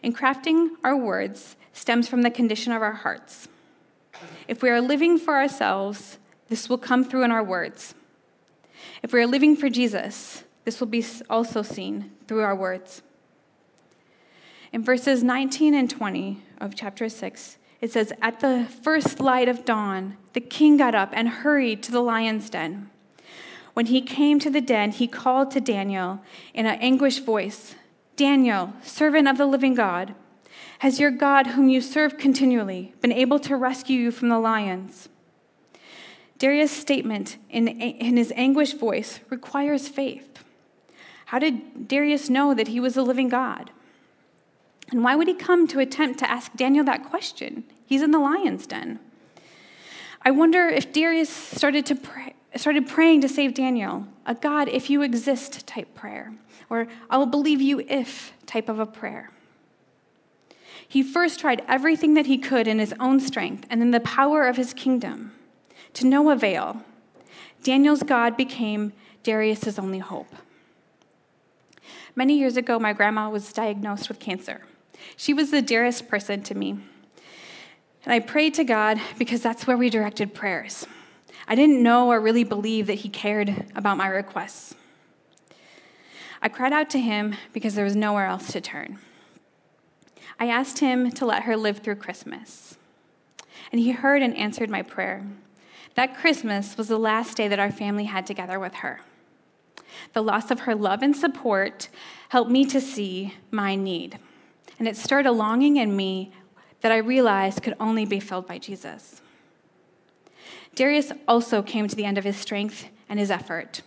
In 0.03 0.13
crafting 0.13 0.71
our 0.85 0.97
words 0.97 1.57
stems 1.73 2.09
from 2.09 2.23
the 2.23 2.31
condition 2.31 2.73
of 2.73 2.83
our 2.83 2.93
hearts. 2.93 3.49
If 4.47 4.63
we 4.63 4.69
are 4.69 4.81
living 4.81 5.19
for 5.19 5.35
ourselves, 5.35 6.19
this 6.49 6.69
will 6.69 6.79
come 6.79 7.05
through 7.05 7.23
in 7.23 7.31
our 7.31 7.43
words. 7.43 7.95
If 9.03 9.13
we 9.13 9.21
are 9.23 9.27
living 9.27 9.57
for 9.57 9.71
Jesus, 9.71 10.45
this 10.65 10.81
will 10.81 10.87
be 10.87 11.05
also 11.29 11.63
seen 11.63 12.13
through 12.27 12.43
our 12.43 12.55
words. 12.55 13.03
In 14.73 14.83
verses 14.83 15.23
19 15.23 15.75
and 15.75 15.91
20 15.91 16.43
of 16.59 16.75
chapter 16.75 17.09
6, 17.09 17.59
it 17.81 17.93
says, 17.93 18.13
At 18.23 18.41
the 18.41 18.67
first 18.83 19.21
light 19.21 19.49
of 19.49 19.65
dawn, 19.65 20.17
the 20.33 20.41
king 20.41 20.77
got 20.77 20.95
up 20.95 21.11
and 21.13 21.29
hurried 21.29 21.83
to 21.83 21.93
the 21.93 22.01
lion's 22.01 22.49
den. 22.49 22.91
When 23.75 23.87
he 23.87 24.01
came 24.01 24.39
to 24.39 24.51
the 24.51 24.61
den, 24.61 24.93
he 24.93 25.07
called 25.07 25.51
to 25.53 25.61
Daniel 25.61 26.21
in 26.55 26.67
an 26.67 26.79
anguished 26.81 27.25
voice 27.25 27.75
Daniel, 28.15 28.75
servant 28.83 29.27
of 29.27 29.39
the 29.39 29.47
living 29.47 29.75
God, 29.75 30.15
has 30.83 30.99
your 30.99 31.13
God, 31.13 31.47
whom 31.47 31.69
you 31.69 31.81
serve 31.81 32.19
continually, 32.19 32.93
been 33.01 33.13
able 33.13 33.39
to 33.39 33.57
rescue 33.57 34.01
you 34.01 34.11
from 34.11 34.29
the 34.31 34.39
lions? 34.41 35.09
Darius' 36.39 36.73
statement 36.73 37.39
in, 37.49 37.69
in 37.69 38.17
his 38.17 38.33
anguished 38.35 38.81
voice 38.81 39.21
requires 39.31 39.87
faith. 39.87 40.32
How 41.33 41.39
did 41.39 41.89
Darius 41.89 42.29
know 42.29 42.53
that 42.53 42.69
he 42.69 42.79
was 42.79 42.95
a 42.95 43.03
living 43.03 43.31
God? 43.31 43.71
And 44.91 45.03
why 45.03 45.17
would 45.17 45.29
he 45.29 45.33
come 45.33 45.67
to 45.69 45.79
attempt 45.79 46.19
to 46.19 46.31
ask 46.31 46.53
Daniel 46.53 46.85
that 46.85 47.07
question? 47.07 47.65
He's 47.87 48.03
in 48.03 48.11
the 48.11 48.19
lion's 48.19 48.67
den. 48.67 49.01
I 50.21 50.31
wonder 50.31 50.69
if 50.69 50.93
Darius 50.93 51.31
started 51.31 51.87
to 51.87 51.95
pray, 51.95 52.35
started 52.57 52.87
praying 52.87 53.23
to 53.23 53.31
save 53.31 53.55
Daniel, 53.55 54.07
a 54.27 54.35
God, 54.35 54.69
if 54.69 54.91
you 54.91 55.01
exist 55.01 55.67
type 55.67 55.95
prayer, 55.95 56.35
or 56.69 56.87
I 57.09 57.17
will 57.17 57.25
believe 57.25 57.63
you 57.63 57.81
if 57.89 58.35
type 58.45 58.69
of 58.69 58.79
a 58.79 58.85
prayer. 58.85 59.31
He 60.87 61.03
first 61.03 61.41
tried 61.41 61.63
everything 61.67 62.13
that 62.13 62.27
he 62.27 62.37
could 62.37 62.69
in 62.69 62.79
his 62.79 62.93
own 63.01 63.21
strength 63.21 63.67
and 63.71 63.81
in 63.81 63.91
the 63.91 64.01
power 64.01 64.47
of 64.47 64.59
his 64.59 64.75
kingdom. 64.75 65.33
To 65.95 66.07
no 66.07 66.29
avail, 66.29 66.83
Daniel's 67.63 68.03
God 68.03 68.37
became 68.37 68.93
Darius's 69.23 69.79
only 69.79 70.01
hope. 70.01 70.29
Many 72.15 72.39
years 72.39 72.57
ago, 72.57 72.79
my 72.79 72.93
grandma 72.93 73.31
was 73.31 73.53
diagnosed 73.53 74.09
with 74.09 74.19
cancer. 74.19 74.63
She 75.17 75.33
was 75.33 75.51
the 75.51 75.63
dearest 75.63 76.09
person 76.09 76.43
to 76.43 76.55
me. 76.55 76.79
And 78.05 78.13
I 78.13 78.21
prayed 78.21 78.55
to 78.55 78.65
God 78.65 79.01
because 79.19 79.41
that's 79.41 79.67
where 79.67 79.77
we 79.77 79.89
directed 79.89 80.35
prayers. 80.35 80.87
I 81.49 81.55
didn't 81.55 81.83
know 81.83 82.09
or 82.11 82.21
really 82.21 82.45
believe 82.45 82.87
that 82.87 82.95
He 82.95 83.09
cared 83.09 83.67
about 83.75 83.97
my 83.97 84.09
requests. 84.09 84.75
I 86.41 86.49
cried 86.49 86.73
out 86.73 86.91
to 86.91 87.01
Him 87.01 87.35
because 87.53 87.75
there 87.75 87.85
was 87.85 87.97
nowhere 87.97 88.27
else 88.27 88.53
to 88.53 88.61
turn. 88.61 88.99
I 90.39 90.49
asked 90.49 90.81
Him 90.81 91.11
to 91.13 91.25
let 91.25 91.45
her 91.45 91.57
live 91.57 91.79
through 91.79 91.97
Christmas. 91.97 92.77
And 93.71 93.81
He 93.81 93.93
heard 93.93 94.23
and 94.23 94.37
answered 94.37 94.69
my 94.69 94.83
prayer. 94.83 95.25
That 95.95 96.17
Christmas 96.17 96.77
was 96.77 96.89
the 96.89 96.99
last 96.99 97.37
day 97.37 97.49
that 97.49 97.59
our 97.59 97.71
family 97.71 98.05
had 98.05 98.27
together 98.27 98.59
with 98.59 98.75
her. 98.77 99.01
The 100.13 100.23
loss 100.23 100.51
of 100.51 100.61
her 100.61 100.75
love 100.75 101.03
and 101.03 101.17
support 101.17 101.89
helped 102.31 102.51
me 102.51 102.65
to 102.67 102.81
see 102.81 103.35
my 103.51 103.75
need. 103.75 104.19
And 104.79 104.89
it 104.89 104.97
stirred 104.97 105.27
a 105.27 105.33
longing 105.33 105.77
in 105.77 105.97
me 105.97 106.33
that 106.81 106.93
I 106.93 106.97
realized 106.97 107.63
could 107.63 107.77
only 107.79 108.05
be 108.05 108.21
filled 108.21 108.47
by 108.47 108.59
Jesus. 108.59 109.21
Darius 110.75 111.13
also 111.29 111.63
came 111.63 111.87
to 111.89 111.97
the 111.97 112.05
end 112.05 112.19
of 112.19 112.25
his 112.25 112.37
strength 112.37 112.89
and 113.09 113.19
his 113.19 113.31
effort. 113.31 113.83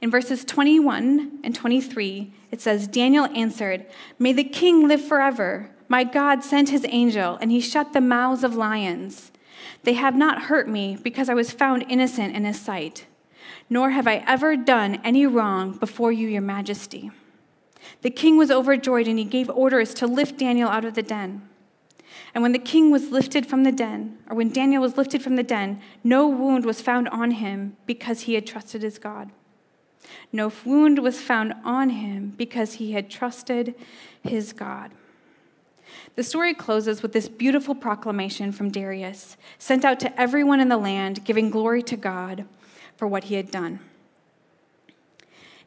In 0.00 0.10
verses 0.10 0.44
21 0.44 1.40
and 1.44 1.54
23, 1.54 2.32
it 2.50 2.60
says, 2.60 2.88
Daniel 2.88 3.26
answered, 3.26 3.86
May 4.18 4.32
the 4.32 4.44
king 4.44 4.88
live 4.88 5.04
forever. 5.04 5.70
My 5.88 6.04
God 6.04 6.42
sent 6.42 6.70
his 6.70 6.84
angel, 6.88 7.38
and 7.40 7.50
he 7.50 7.60
shut 7.60 7.92
the 7.92 8.00
mouths 8.00 8.42
of 8.42 8.56
lions. 8.56 9.30
They 9.84 9.94
have 9.94 10.16
not 10.16 10.42
hurt 10.42 10.68
me 10.68 10.98
because 11.00 11.28
I 11.28 11.34
was 11.34 11.52
found 11.52 11.86
innocent 11.88 12.34
in 12.34 12.44
his 12.44 12.60
sight, 12.60 13.06
nor 13.68 13.90
have 13.90 14.06
I 14.06 14.24
ever 14.26 14.56
done 14.56 15.00
any 15.04 15.26
wrong 15.26 15.72
before 15.72 16.12
you, 16.12 16.28
your 16.28 16.42
majesty. 16.42 17.10
The 18.02 18.10
king 18.10 18.36
was 18.36 18.50
overjoyed, 18.50 19.08
and 19.08 19.18
he 19.18 19.24
gave 19.24 19.50
orders 19.50 19.94
to 19.94 20.06
lift 20.06 20.38
Daniel 20.38 20.68
out 20.68 20.84
of 20.84 20.94
the 20.94 21.02
den. 21.02 21.48
And 22.34 22.42
when 22.42 22.52
the 22.52 22.58
king 22.58 22.90
was 22.90 23.10
lifted 23.10 23.46
from 23.46 23.64
the 23.64 23.72
den, 23.72 24.18
or 24.28 24.36
when 24.36 24.50
Daniel 24.50 24.82
was 24.82 24.96
lifted 24.96 25.22
from 25.22 25.36
the 25.36 25.42
den, 25.42 25.80
no 26.04 26.26
wound 26.26 26.64
was 26.64 26.80
found 26.80 27.08
on 27.08 27.32
him 27.32 27.76
because 27.86 28.22
he 28.22 28.34
had 28.34 28.46
trusted 28.46 28.82
his 28.82 28.98
God. 28.98 29.30
No 30.32 30.52
wound 30.64 31.00
was 31.00 31.20
found 31.20 31.54
on 31.64 31.90
him 31.90 32.34
because 32.36 32.74
he 32.74 32.92
had 32.92 33.10
trusted 33.10 33.74
his 34.22 34.52
God. 34.52 34.92
The 36.14 36.22
story 36.22 36.54
closes 36.54 37.02
with 37.02 37.12
this 37.12 37.28
beautiful 37.28 37.74
proclamation 37.74 38.52
from 38.52 38.70
Darius, 38.70 39.36
sent 39.58 39.84
out 39.84 40.00
to 40.00 40.20
everyone 40.20 40.60
in 40.60 40.68
the 40.68 40.76
land, 40.76 41.24
giving 41.24 41.50
glory 41.50 41.82
to 41.84 41.96
God 41.96 42.46
for 42.96 43.06
what 43.06 43.24
he 43.24 43.34
had 43.34 43.50
done. 43.50 43.80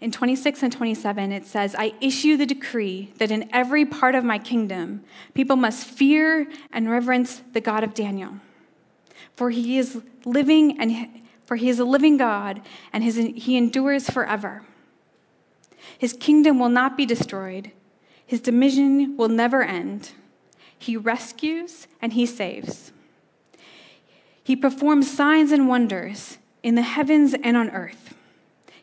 In 0.02 0.12
26 0.12 0.63
and 0.63 0.72
27, 0.72 1.32
it 1.32 1.46
says, 1.46 1.76
I 1.78 1.94
issue 2.00 2.38
the 2.38 2.46
decree 2.46 3.12
that 3.18 3.32
in 3.32 3.50
every 3.52 3.86
part 3.86 4.15
of 4.15 4.24
my 4.24 4.39
kingdom, 4.39 5.04
people 5.34 5.58
must 5.58 5.86
fear 5.86 6.48
and 6.72 6.89
reverence 6.89 7.42
the 7.52 7.60
God 7.60 7.84
of 7.84 7.94
Daniel. 7.94 8.36
For 9.36 9.50
he 9.50 9.78
is 9.78 10.02
living 10.26 10.80
and 10.80 11.22
for 11.46 11.56
he 11.56 11.68
is 11.68 11.80
a 11.80 11.86
living 11.86 12.15
God 12.15 12.62
and 12.94 13.04
his, 13.04 13.15
he 13.15 13.58
endures 13.58 14.10
forever. 14.10 14.63
His 15.98 16.13
kingdom 16.13 16.60
will 16.60 16.70
not 16.70 16.96
be 16.96 17.06
destroyed. 17.06 17.72
His 18.26 18.39
dominion 18.39 19.18
will 19.18 19.30
never 19.30 19.63
end. 19.63 20.12
He 20.78 20.96
rescues 20.96 21.88
and 22.02 22.13
he 22.13 22.26
saves. 22.26 22.94
He 24.44 24.56
performs 24.56 25.12
signs 25.12 25.52
and 25.52 25.68
wonders 25.68 26.38
in 26.63 26.76
the 26.76 26.82
heavens 26.82 27.36
and 27.43 27.56
on 27.56 27.69
earth. 27.69 28.15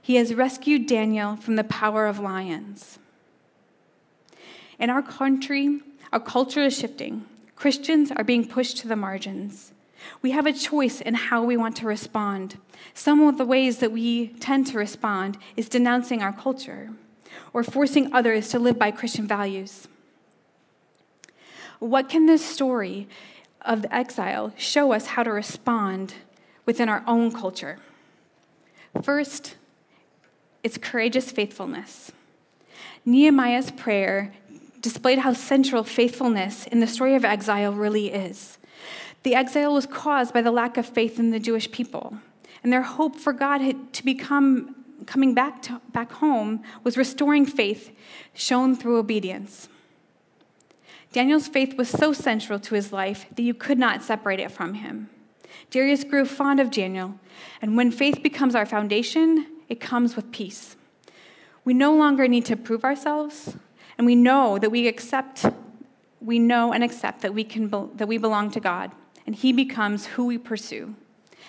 He 0.01 0.17
has 0.17 0.35
rescued 0.35 0.87
Daniel 0.87 1.37
from 1.37 1.57
the 1.57 1.65
power 1.65 2.07
of 2.07 2.19
lions. 2.19 2.99
In 4.79 4.91
our 4.91 5.03
country, 5.03 5.81
our 6.13 6.21
culture 6.21 6.61
is 6.61 6.79
shifting. 6.79 7.25
Christians 7.57 8.13
are 8.13 8.25
being 8.25 8.47
pushed 8.47 8.77
to 8.79 8.89
the 8.89 8.97
margins. 8.97 9.73
We 10.23 10.31
have 10.31 10.47
a 10.47 10.53
choice 10.53 11.01
in 11.01 11.15
how 11.15 11.43
we 11.43 11.57
want 11.57 11.77
to 11.77 11.87
respond. 11.87 12.59
Some 12.95 13.21
of 13.23 13.39
the 13.39 13.45
ways 13.45 13.79
that 13.79 13.93
we 13.93 14.29
tend 14.29 14.67
to 14.69 14.79
respond 14.79 15.39
is 15.57 15.69
denouncing 15.69 16.23
our 16.23 16.33
culture 16.33 16.91
or 17.53 17.65
forcing 17.65 18.13
others 18.13 18.49
to 18.51 18.59
live 18.59 18.79
by 18.79 18.91
Christian 18.91 19.27
values. 19.27 19.89
What 21.79 22.09
can 22.09 22.27
this 22.27 22.45
story 22.45 23.09
of 23.63 23.83
the 23.83 23.95
exile 23.95 24.53
show 24.57 24.93
us 24.93 25.07
how 25.07 25.23
to 25.23 25.33
respond 25.33 26.15
within 26.67 26.89
our 26.89 27.03
own 27.07 27.33
culture? 27.33 27.79
First, 29.03 29.57
it's 30.63 30.77
courageous 30.77 31.31
faithfulness. 31.31 32.13
Nehemiah's 33.05 33.71
prayer 33.71 34.35
displayed 34.81 35.21
how 35.21 35.33
central 35.33 35.85
faithfulness 35.85 36.67
in 36.67 36.81
the 36.81 36.87
story 36.87 37.15
of 37.15 37.25
exile 37.25 37.73
really 37.73 38.13
is. 38.13 38.59
The 39.23 39.35
exile 39.35 39.75
was 39.75 39.87
caused 39.87 40.35
by 40.35 40.43
the 40.43 40.51
lack 40.51 40.77
of 40.77 40.87
faith 40.87 41.19
in 41.19 41.31
the 41.31 41.41
Jewish 41.41 41.71
people, 41.71 42.19
and 42.63 42.73
their 42.73 42.83
hope 42.83 43.17
for 43.17 43.33
God 43.33 43.93
to 43.93 44.05
become 44.05 44.75
coming 45.07 45.35
back 45.35 45.63
to, 45.63 45.81
back 45.93 46.13
home 46.13 46.63
was 46.83 46.97
restoring 46.97 47.47
faith 47.47 47.97
shown 48.35 48.75
through 48.75 48.99
obedience. 48.99 49.69
Daniel's 51.13 51.49
faith 51.49 51.77
was 51.77 51.89
so 51.89 52.13
central 52.13 52.59
to 52.59 52.75
his 52.75 52.93
life 52.93 53.27
that 53.35 53.43
you 53.43 53.55
could 53.55 53.79
not 53.79 54.03
separate 54.03 54.41
it 54.41 54.51
from 54.51 54.75
him. 54.75 55.09
Darius 55.71 56.05
grew 56.05 56.25
fond 56.25 56.61
of 56.61 56.71
Daniel, 56.71 57.19
and 57.61 57.77
when 57.77 57.91
faith 57.91 58.23
becomes 58.23 58.55
our 58.55 58.67
foundation, 58.67 59.47
it 59.69 59.81
comes 59.81 60.17
with 60.17 60.31
peace. 60.31 60.77
We 61.65 61.75
no 61.75 61.95
longer 61.95 62.29
need 62.29 62.45
to 62.47 62.57
prove 62.57 62.85
ourselves, 62.85 63.57
and 63.99 64.07
we 64.07 64.15
know 64.15 64.59
that 64.59 64.71
we 64.71 64.87
accept, 64.87 65.45
we 66.21 66.39
know 66.39 66.73
and 66.73 66.85
accept 66.85 67.23
that 67.23 67.35
we, 67.35 67.45
can, 67.45 67.69
that 67.97 68.07
we 68.07 68.19
belong 68.19 68.51
to 68.53 68.61
God, 68.61 68.93
and 69.27 69.35
He 69.35 69.53
becomes 69.53 70.07
who 70.07 70.27
we 70.27 70.39
pursue. 70.39 70.95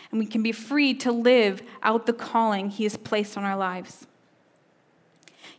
And 0.10 0.20
we 0.20 0.26
can 0.26 0.42
be 0.42 0.54
free 0.54 0.94
to 0.96 1.12
live 1.12 1.62
out 1.84 2.06
the 2.06 2.14
calling 2.14 2.70
He 2.70 2.84
has 2.84 2.98
placed 2.98 3.38
on 3.38 3.44
our 3.44 3.58
lives. 3.58 4.08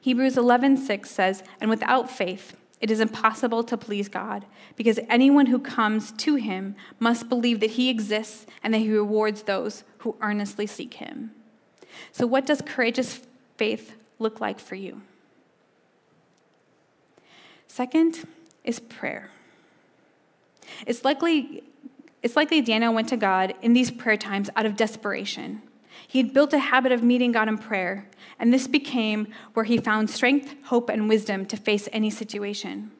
Hebrews 0.00 0.36
11:6 0.36 1.06
says, 1.06 1.42
"And 1.60 1.68
without 1.68 2.10
faith, 2.10 2.56
it 2.80 2.90
is 2.90 3.00
impossible 3.00 3.64
to 3.64 3.76
please 3.76 4.08
God, 4.08 4.46
because 4.76 5.00
anyone 5.08 5.46
who 5.46 5.58
comes 5.58 6.12
to 6.12 6.36
him 6.36 6.76
must 6.98 7.28
believe 7.28 7.60
that 7.60 7.70
he 7.70 7.88
exists 7.88 8.46
and 8.62 8.72
that 8.72 8.78
he 8.78 8.92
rewards 8.92 9.42
those 9.42 9.84
who 9.98 10.16
earnestly 10.20 10.66
seek 10.66 10.94
him." 10.94 11.32
So, 12.12 12.26
what 12.26 12.46
does 12.46 12.62
courageous 12.62 13.20
faith 13.56 13.96
look 14.18 14.40
like 14.40 14.60
for 14.60 14.74
you? 14.74 15.02
Second 17.66 18.26
is 18.64 18.80
prayer. 18.80 19.30
It's 20.86 21.04
likely, 21.04 21.62
it's 22.22 22.36
likely 22.36 22.60
Daniel 22.60 22.92
went 22.92 23.08
to 23.10 23.16
God 23.16 23.54
in 23.62 23.72
these 23.72 23.90
prayer 23.90 24.16
times 24.16 24.50
out 24.56 24.66
of 24.66 24.76
desperation. 24.76 25.62
He 26.08 26.18
had 26.18 26.32
built 26.32 26.54
a 26.54 26.58
habit 26.58 26.90
of 26.90 27.02
meeting 27.02 27.32
God 27.32 27.48
in 27.48 27.58
prayer, 27.58 28.08
and 28.38 28.52
this 28.52 28.66
became 28.66 29.28
where 29.52 29.66
he 29.66 29.76
found 29.76 30.08
strength, 30.08 30.54
hope, 30.64 30.88
and 30.88 31.06
wisdom 31.06 31.44
to 31.44 31.56
face 31.58 31.86
any 31.92 32.08
situation. 32.08 32.90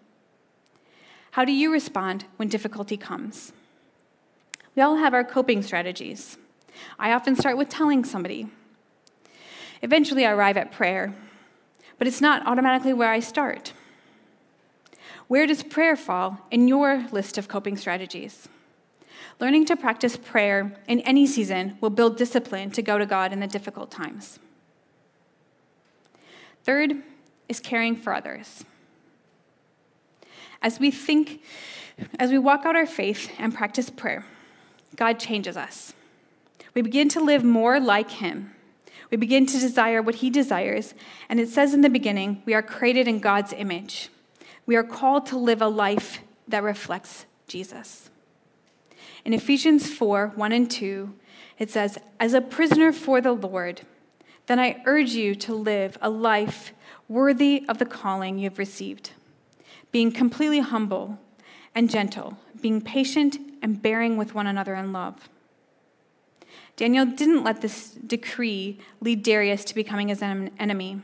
How 1.31 1.47
do 1.47 1.53
you 1.53 1.73
respond 1.73 2.27
when 2.37 2.49
difficulty 2.49 2.99
comes? 2.99 3.55
We 4.77 4.83
all 4.83 4.97
have 4.97 5.15
our 5.15 5.25
coping 5.25 5.63
strategies. 5.63 6.37
I 6.99 7.13
often 7.13 7.35
start 7.35 7.57
with 7.57 7.71
telling 7.71 8.05
somebody, 8.05 8.49
Eventually, 9.81 10.27
I 10.27 10.33
arrive 10.33 10.59
at 10.59 10.71
prayer, 10.71 11.15
but 11.99 12.07
it's 12.07 12.21
not 12.21 12.47
automatically 12.47 12.93
where 12.93 13.11
I 13.11 13.21
start. 13.21 13.73
Where 15.29 15.47
does 15.47 15.63
prayer 15.63 15.97
fall 15.97 16.41
in 16.51 16.69
your 16.69 17.07
list 17.11 17.39
of 17.39 17.49
coping 17.49 17.77
strategies? 17.77 18.49
Learning 19.41 19.65
to 19.67 19.77
practice 19.77 20.17
prayer 20.17 20.77
in 20.89 21.01
any 21.01 21.27
season 21.27 21.79
will 21.81 21.91
build 21.91 22.17
discipline 22.17 22.71
to 22.73 22.83
go 22.83 22.99
to 22.99 23.07
God 23.07 23.33
in 23.33 23.41
the 23.41 23.47
difficult 23.47 23.91
times. 23.91 24.39
Third 26.65 27.03
is 27.49 27.61
caring 27.61 27.97
for 27.97 28.13
others. 28.13 28.65
As 30.61 30.81
we 30.81 30.91
think, 30.91 31.43
as 32.19 32.31
we 32.31 32.39
walk 32.39 32.67
out 32.67 32.75
our 32.75 32.87
faith 32.87 33.31
and 33.39 33.55
practice 33.55 33.91
prayer, 33.91 34.25
God 34.97 35.21
changes 35.21 35.57
us. 35.57 35.95
We 36.75 36.83
begin 36.83 37.09
to 37.11 37.21
live 37.21 37.45
more 37.45 37.79
like 37.79 38.11
Him 38.11 38.55
we 39.11 39.17
begin 39.17 39.47
to 39.47 39.59
desire 39.59 40.03
what 40.03 40.17
He 40.17 40.31
desires. 40.31 40.95
And 41.29 41.41
it 41.41 41.49
says 41.49 41.73
in 41.73 41.81
the 41.81 41.89
beginning, 41.89 42.43
we 42.45 42.55
are 42.55 42.63
created 42.63 43.09
in 43.09 43.21
God's 43.21 43.53
image. 43.53 44.11
We 44.67 44.77
are 44.77 44.85
called 44.85 45.27
to 45.27 45.39
live 45.39 45.63
a 45.63 45.69
life 45.69 46.21
that 46.47 46.63
reflects 46.63 47.27
Jesus. 47.47 48.11
In 49.25 49.33
Ephesians 49.33 49.91
4 49.91 50.33
1 50.35 50.53
and 50.53 50.71
2, 50.71 51.15
It 51.59 51.71
says, 51.71 51.99
As 52.21 52.35
a 52.35 52.41
prisoner 52.41 52.93
for 52.93 53.21
the 53.21 53.33
Lord, 53.33 53.83
then 54.47 54.59
I 54.59 54.83
urge 54.87 55.11
you 55.11 55.35
to 55.37 55.55
live 55.55 55.99
a 56.01 56.09
life 56.09 56.73
worthy 57.09 57.65
of 57.69 57.79
the 57.79 57.87
calling 57.87 58.39
you've 58.39 58.59
received, 58.59 59.13
being 59.93 60.13
completely 60.13 60.61
humble 60.61 61.19
and 61.75 61.91
gentle, 61.91 62.39
being 62.61 62.81
patient 62.81 63.39
and 63.63 63.81
bearing 63.81 64.17
with 64.17 64.35
one 64.35 64.47
another 64.47 64.75
in 64.75 64.93
love. 64.93 65.29
Daniel 66.77 67.05
didn't 67.05 67.43
let 67.43 67.61
this 67.61 67.91
decree 67.91 68.79
lead 69.01 69.23
Darius 69.23 69.65
to 69.65 69.75
becoming 69.75 70.09
his 70.09 70.23
enemy. 70.23 71.03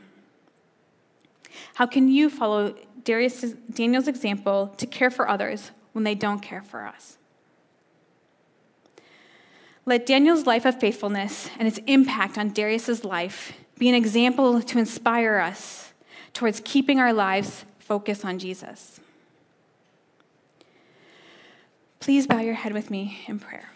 How 1.75 1.85
can 1.85 2.07
you 2.07 2.29
follow 2.29 2.75
Daniel's 3.03 4.07
example 4.07 4.73
to 4.77 4.85
care 4.85 5.11
for 5.11 5.27
others 5.27 5.71
when 5.91 6.03
they 6.05 6.15
don't 6.15 6.39
care 6.39 6.61
for 6.61 6.85
us? 6.85 7.17
Let 9.87 10.05
Daniel's 10.07 10.47
life 10.47 10.65
of 10.65 10.79
faithfulness 10.79 11.49
and 11.59 11.67
its 11.67 11.79
impact 11.85 12.37
on 12.37 12.49
Darius's 12.49 13.05
life 13.05 13.53
be 13.77 13.87
an 13.87 13.95
example 13.95 14.61
to 14.61 14.79
inspire 14.79 15.37
us 15.37 15.93
towards 16.33 16.61
keeping 16.65 16.99
our 16.99 17.13
lives 17.13 17.65
focused 17.77 18.25
on 18.25 18.39
Jesus. 18.39 18.99
Please 21.99 22.25
bow 22.25 22.39
your 22.39 22.55
head 22.55 22.73
with 22.73 22.89
me 22.89 23.19
in 23.27 23.39
prayer. 23.39 23.69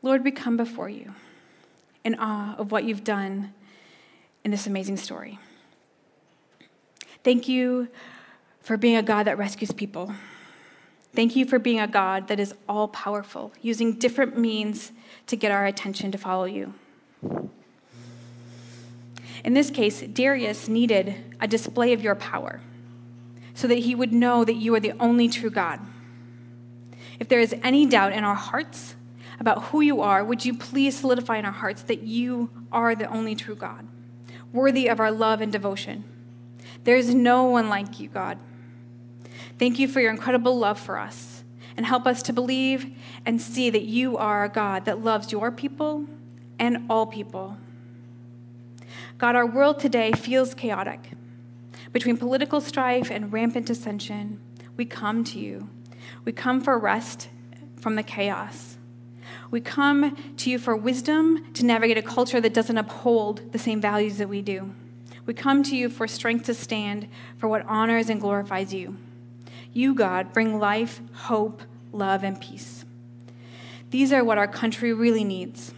Lord, 0.00 0.22
we 0.22 0.30
come 0.30 0.56
before 0.56 0.88
you 0.88 1.14
in 2.04 2.14
awe 2.16 2.54
of 2.56 2.70
what 2.70 2.84
you've 2.84 3.04
done 3.04 3.52
in 4.44 4.50
this 4.50 4.66
amazing 4.66 4.98
story. 4.98 5.38
Thank 7.24 7.48
you 7.48 7.88
for 8.60 8.76
being 8.76 8.96
a 8.96 9.02
God 9.02 9.24
that 9.24 9.38
rescues 9.38 9.72
people. 9.72 10.12
Thank 11.14 11.36
you 11.36 11.44
for 11.44 11.58
being 11.58 11.78
a 11.78 11.86
God 11.86 12.26
that 12.28 12.40
is 12.40 12.54
all 12.68 12.88
powerful, 12.88 13.52
using 13.62 13.92
different 13.92 14.36
means 14.36 14.90
to 15.28 15.36
get 15.36 15.52
our 15.52 15.64
attention 15.64 16.10
to 16.10 16.18
follow 16.18 16.44
you. 16.44 16.74
In 19.44 19.52
this 19.54 19.70
case, 19.70 20.00
Darius 20.00 20.68
needed 20.68 21.14
a 21.40 21.46
display 21.46 21.92
of 21.92 22.02
your 22.02 22.14
power 22.14 22.60
so 23.54 23.68
that 23.68 23.78
he 23.78 23.94
would 23.94 24.12
know 24.12 24.44
that 24.44 24.54
you 24.54 24.74
are 24.74 24.80
the 24.80 24.98
only 24.98 25.28
true 25.28 25.50
God. 25.50 25.80
If 27.20 27.28
there 27.28 27.40
is 27.40 27.54
any 27.62 27.86
doubt 27.86 28.12
in 28.12 28.24
our 28.24 28.34
hearts 28.34 28.96
about 29.38 29.64
who 29.64 29.80
you 29.80 30.00
are, 30.00 30.24
would 30.24 30.44
you 30.44 30.54
please 30.54 30.98
solidify 30.98 31.36
in 31.36 31.44
our 31.44 31.52
hearts 31.52 31.82
that 31.82 32.02
you 32.02 32.50
are 32.72 32.96
the 32.96 33.06
only 33.06 33.36
true 33.36 33.54
God, 33.54 33.86
worthy 34.52 34.88
of 34.88 34.98
our 34.98 35.12
love 35.12 35.40
and 35.40 35.52
devotion? 35.52 36.04
There 36.82 36.96
is 36.96 37.14
no 37.14 37.44
one 37.44 37.68
like 37.68 38.00
you, 38.00 38.08
God. 38.08 38.38
Thank 39.58 39.78
you 39.78 39.88
for 39.88 40.00
your 40.00 40.10
incredible 40.10 40.58
love 40.58 40.78
for 40.78 40.98
us 40.98 41.44
and 41.76 41.86
help 41.86 42.06
us 42.06 42.22
to 42.24 42.32
believe 42.32 42.96
and 43.24 43.40
see 43.40 43.70
that 43.70 43.82
you 43.82 44.16
are 44.16 44.44
a 44.44 44.48
God 44.48 44.84
that 44.84 45.02
loves 45.02 45.32
your 45.32 45.50
people 45.50 46.06
and 46.58 46.86
all 46.88 47.06
people. 47.06 47.56
God, 49.18 49.36
our 49.36 49.46
world 49.46 49.78
today 49.78 50.12
feels 50.12 50.54
chaotic. 50.54 51.10
Between 51.92 52.16
political 52.16 52.60
strife 52.60 53.10
and 53.10 53.32
rampant 53.32 53.66
dissension, 53.66 54.40
we 54.76 54.84
come 54.84 55.22
to 55.24 55.38
you. 55.38 55.68
We 56.24 56.32
come 56.32 56.60
for 56.60 56.78
rest 56.78 57.28
from 57.76 57.94
the 57.94 58.02
chaos. 58.02 58.76
We 59.50 59.60
come 59.60 60.16
to 60.36 60.50
you 60.50 60.58
for 60.58 60.74
wisdom 60.74 61.52
to 61.54 61.64
navigate 61.64 61.98
a 61.98 62.02
culture 62.02 62.40
that 62.40 62.54
doesn't 62.54 62.76
uphold 62.76 63.52
the 63.52 63.58
same 63.58 63.80
values 63.80 64.18
that 64.18 64.28
we 64.28 64.42
do. 64.42 64.74
We 65.26 65.34
come 65.34 65.62
to 65.64 65.76
you 65.76 65.88
for 65.88 66.08
strength 66.08 66.46
to 66.46 66.54
stand 66.54 67.08
for 67.38 67.48
what 67.48 67.64
honors 67.66 68.10
and 68.10 68.20
glorifies 68.20 68.74
you. 68.74 68.96
You, 69.74 69.92
God, 69.94 70.32
bring 70.32 70.58
life, 70.58 71.02
hope, 71.12 71.62
love, 71.92 72.22
and 72.22 72.40
peace. 72.40 72.84
These 73.90 74.12
are 74.12 74.24
what 74.24 74.38
our 74.38 74.48
country 74.48 74.92
really 74.92 75.24
needs. 75.24 75.74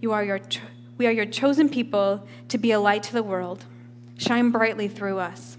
You 0.00 0.12
are 0.12 0.22
your 0.22 0.38
cho- 0.38 0.60
we 0.98 1.06
are 1.06 1.12
your 1.12 1.26
chosen 1.26 1.68
people 1.68 2.26
to 2.48 2.58
be 2.58 2.70
a 2.70 2.78
light 2.78 3.02
to 3.04 3.12
the 3.12 3.22
world. 3.22 3.64
Shine 4.18 4.50
brightly 4.50 4.86
through 4.86 5.18
us. 5.18 5.56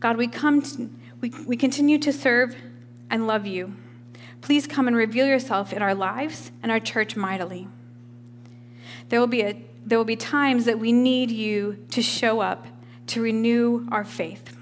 God, 0.00 0.16
we 0.16 0.26
come 0.26 0.60
to, 0.62 0.90
we, 1.20 1.30
we 1.46 1.56
continue 1.56 1.98
to 1.98 2.12
serve 2.12 2.56
and 3.08 3.26
love 3.26 3.46
you. 3.46 3.76
Please 4.40 4.66
come 4.66 4.88
and 4.88 4.96
reveal 4.96 5.26
yourself 5.26 5.72
in 5.72 5.80
our 5.80 5.94
lives 5.94 6.50
and 6.62 6.72
our 6.72 6.80
church 6.80 7.14
mightily. 7.14 7.68
There 9.08 9.20
will 9.20 9.28
be, 9.28 9.42
a, 9.42 9.64
there 9.86 9.96
will 9.96 10.04
be 10.04 10.16
times 10.16 10.64
that 10.64 10.80
we 10.80 10.90
need 10.90 11.30
you 11.30 11.84
to 11.92 12.02
show 12.02 12.40
up 12.40 12.66
to 13.06 13.22
renew 13.22 13.86
our 13.92 14.04
faith. 14.04 14.56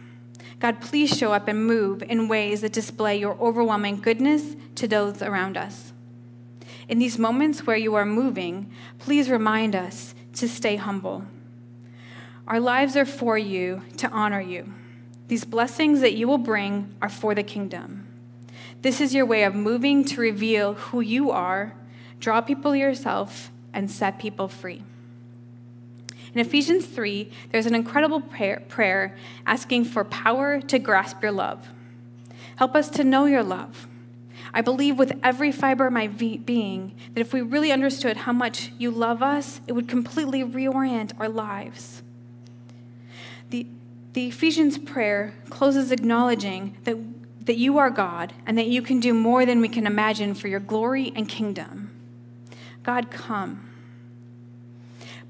God, 0.61 0.83
please 0.83 1.17
show 1.17 1.33
up 1.33 1.49
and 1.49 1.67
move 1.67 2.03
in 2.03 2.29
ways 2.29 2.61
that 2.61 2.73
display 2.73 3.19
your 3.19 3.37
overwhelming 3.41 4.01
goodness 4.01 4.55
to 4.77 4.87
those 4.87 5.23
around 5.23 5.57
us. 5.57 5.93
In 6.87 6.99
these 6.99 7.19
moments 7.19 7.67
where 7.67 7.79
you 7.79 7.95
are 7.95 8.05
moving, 8.05 8.71
please 8.99 9.31
remind 9.31 9.75
us 9.75 10.15
to 10.35 10.47
stay 10.47 10.77
humble. 10.77 11.25
Our 12.47 12.61
lives 12.61 12.95
are 12.97 13.07
for 13.07 13.39
you 13.39 13.83
to 13.97 14.11
honor 14.11 14.41
you. 14.41 14.73
These 15.29 15.45
blessings 15.45 16.01
that 16.01 16.15
you 16.15 16.29
will 16.29 16.39
bring 16.39 16.95
are 17.01 17.09
for 17.09 17.35
the 17.35 17.43
kingdom. 17.43 18.07
This 18.83 19.01
is 19.01 19.15
your 19.15 19.25
way 19.25 19.45
of 19.45 19.55
moving 19.55 20.05
to 20.07 20.21
reveal 20.21 20.75
who 20.75 21.01
you 21.01 21.31
are, 21.31 21.75
draw 22.19 22.41
people 22.41 22.77
yourself, 22.77 23.51
and 23.73 23.91
set 23.91 24.19
people 24.19 24.49
free. 24.49 24.83
In 26.35 26.41
Ephesians 26.41 26.87
3, 26.87 27.31
there's 27.51 27.67
an 27.67 27.75
incredible 27.75 28.21
prayer, 28.21 29.17
asking 29.47 29.85
for 29.85 30.05
power 30.05 30.61
to 30.61 30.79
grasp 30.79 31.23
your 31.23 31.33
love. 31.33 31.69
Help 32.57 32.75
us 32.75 32.89
to 32.91 33.05
know 33.05 33.25
your 33.25 33.43
love. 33.43 33.89
I 34.53 34.61
believe 34.61 34.99
with 34.99 35.19
every 35.23 35.53
fiber 35.53 35.87
of 35.87 35.93
my 35.93 36.07
being 36.09 36.95
that 37.15 37.21
if 37.21 37.33
we 37.33 37.41
really 37.41 37.73
understood 37.73 38.19
how 38.19 38.33
much 38.33 38.73
you 38.79 38.91
love 38.91 39.23
us, 39.23 39.61
it 39.67 39.73
would 39.73 39.89
completely 39.89 40.43
reorient 40.43 41.13
our 41.19 41.29
lives. 41.29 42.03
The, 43.51 43.67
the 44.13 44.29
Ephesians 44.29 44.79
prayer 44.79 45.35
closes 45.51 45.93
acknowledging 45.93 46.77
that, 46.85 46.97
that 47.47 47.57
you 47.57 47.79
are 47.79 47.91
God 47.91 48.33
and 48.47 48.59
that 48.59 48.67
you 48.67 48.83
can 48.83 49.01
do 49.01 49.15
more 49.15 49.47
than 49.47 49.61
we 49.61 49.69
can 49.69 49.87
imagine 49.87 50.35
for 50.35 50.49
your 50.49 50.61
glory 50.61 51.13
and 51.15 51.29
kingdom. 51.29 51.91
God, 52.83 53.11
come. 53.11 53.70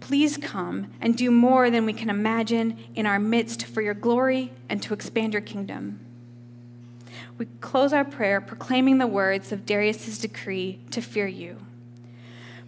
Please 0.00 0.36
come 0.36 0.88
and 1.00 1.16
do 1.16 1.30
more 1.30 1.70
than 1.70 1.84
we 1.86 1.92
can 1.92 2.10
imagine 2.10 2.78
in 2.94 3.06
our 3.06 3.20
midst 3.20 3.64
for 3.64 3.82
your 3.82 3.94
glory 3.94 4.52
and 4.68 4.82
to 4.82 4.94
expand 4.94 5.34
your 5.34 5.42
kingdom. 5.42 6.00
We 7.38 7.46
close 7.60 7.92
our 7.92 8.04
prayer 8.04 8.40
proclaiming 8.40 8.98
the 8.98 9.06
words 9.06 9.52
of 9.52 9.64
Darius's 9.64 10.18
decree 10.18 10.80
to 10.90 11.00
fear 11.00 11.26
you. 11.26 11.58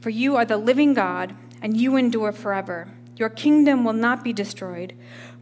For 0.00 0.10
you 0.10 0.36
are 0.36 0.44
the 0.44 0.56
living 0.56 0.94
God, 0.94 1.34
and 1.60 1.76
you 1.76 1.96
endure 1.96 2.32
forever. 2.32 2.88
Your 3.16 3.28
kingdom 3.28 3.84
will 3.84 3.92
not 3.92 4.24
be 4.24 4.32
destroyed, 4.32 4.94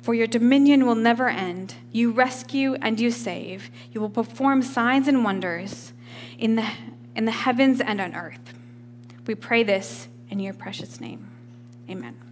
for 0.02 0.14
your 0.14 0.26
dominion 0.26 0.84
will 0.84 0.94
never 0.94 1.28
end. 1.28 1.76
You 1.92 2.10
rescue 2.10 2.74
and 2.82 3.00
you 3.00 3.10
save. 3.10 3.70
You 3.92 4.00
will 4.00 4.10
perform 4.10 4.62
signs 4.62 5.08
and 5.08 5.24
wonders 5.24 5.92
in 6.38 6.56
the, 6.56 6.68
in 7.16 7.24
the 7.24 7.30
heavens 7.30 7.80
and 7.80 8.00
on 8.00 8.14
earth. 8.14 8.52
We 9.26 9.34
pray 9.34 9.62
this 9.62 10.08
in 10.28 10.40
your 10.40 10.54
precious 10.54 11.00
name. 11.00 11.29
Amen. 11.90 12.29